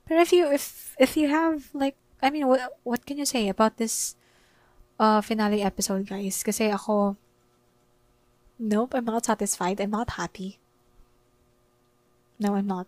[0.07, 3.49] But if you if if you have like I mean what what can you say
[3.49, 4.15] about this
[5.01, 6.45] uh finale episode guys?
[6.45, 7.17] Kasi ako
[8.63, 9.81] Nope, I'm not satisfied.
[9.81, 10.63] I'm not happy.
[12.39, 12.87] No, I'm not.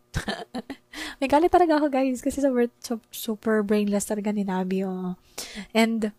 [1.18, 4.86] May galit talaga ako guys kasi so, super brainless talaga ni Nabi.
[4.86, 5.18] Oh.
[5.74, 6.14] And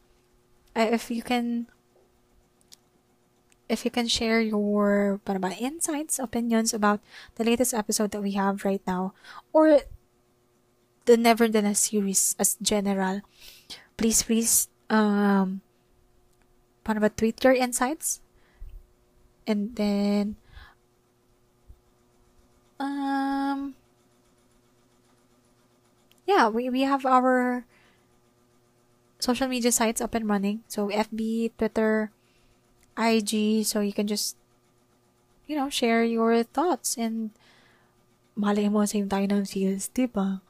[0.75, 1.71] uh, if you can
[3.67, 7.01] if you can share your ba, insights, opinions about
[7.35, 9.13] the latest episode that we have right now,
[9.53, 9.81] or
[11.05, 13.21] the Nevertheless series as general,
[13.97, 15.61] please, please, um,
[16.85, 18.21] paano ba, tweet your insights,
[19.47, 20.35] and then,
[22.79, 23.75] um,
[26.25, 27.65] yeah, we, we have our
[29.19, 30.61] social media sites up and running.
[30.67, 32.11] So FB, Twitter,
[32.95, 34.39] IG so you can just,
[35.45, 37.35] you know, share your thoughts and
[38.35, 40.43] malay mo, same tayo ng feels, di ba?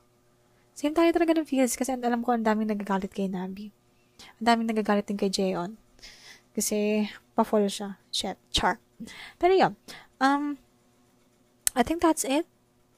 [0.74, 3.70] Same tayo talaga ng feels kasi alam ko ang daming nagagalit kay Nabi.
[4.42, 5.78] Ang daming nagagalit din kay Jeon.
[6.56, 8.00] Kasi, pa-fall siya.
[8.10, 8.80] Shit, char.
[9.38, 9.74] Pero yun,
[10.24, 10.58] um,
[11.76, 12.48] I think that's it.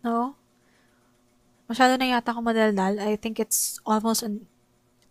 [0.06, 0.38] No?
[1.68, 3.02] Masyado na yata ako madaldal.
[3.02, 4.46] I think it's almost an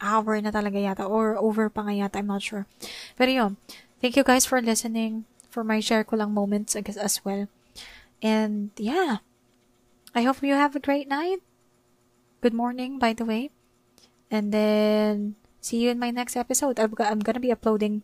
[0.00, 1.04] hour na talaga yata.
[1.04, 2.22] Or over pa nga yata.
[2.22, 2.64] I'm not sure.
[3.18, 3.52] Pero yun,
[4.00, 5.24] thank you guys for listening.
[5.50, 7.48] For my share ko lang moments I guess, as well.
[8.20, 9.24] And yeah,
[10.14, 11.40] I hope you have a great night.
[12.40, 13.50] Good morning, by the way.
[14.30, 16.78] And then, see you in my next episode.
[16.78, 18.02] I'm, I'm gonna be uploading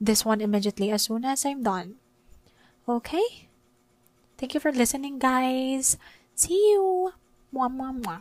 [0.00, 1.96] this one immediately as soon as I'm done.
[2.88, 3.48] Okay?
[4.38, 5.96] Thank you for listening, guys.
[6.34, 7.12] See you.
[7.54, 8.20] Mwah, mwah, mwah.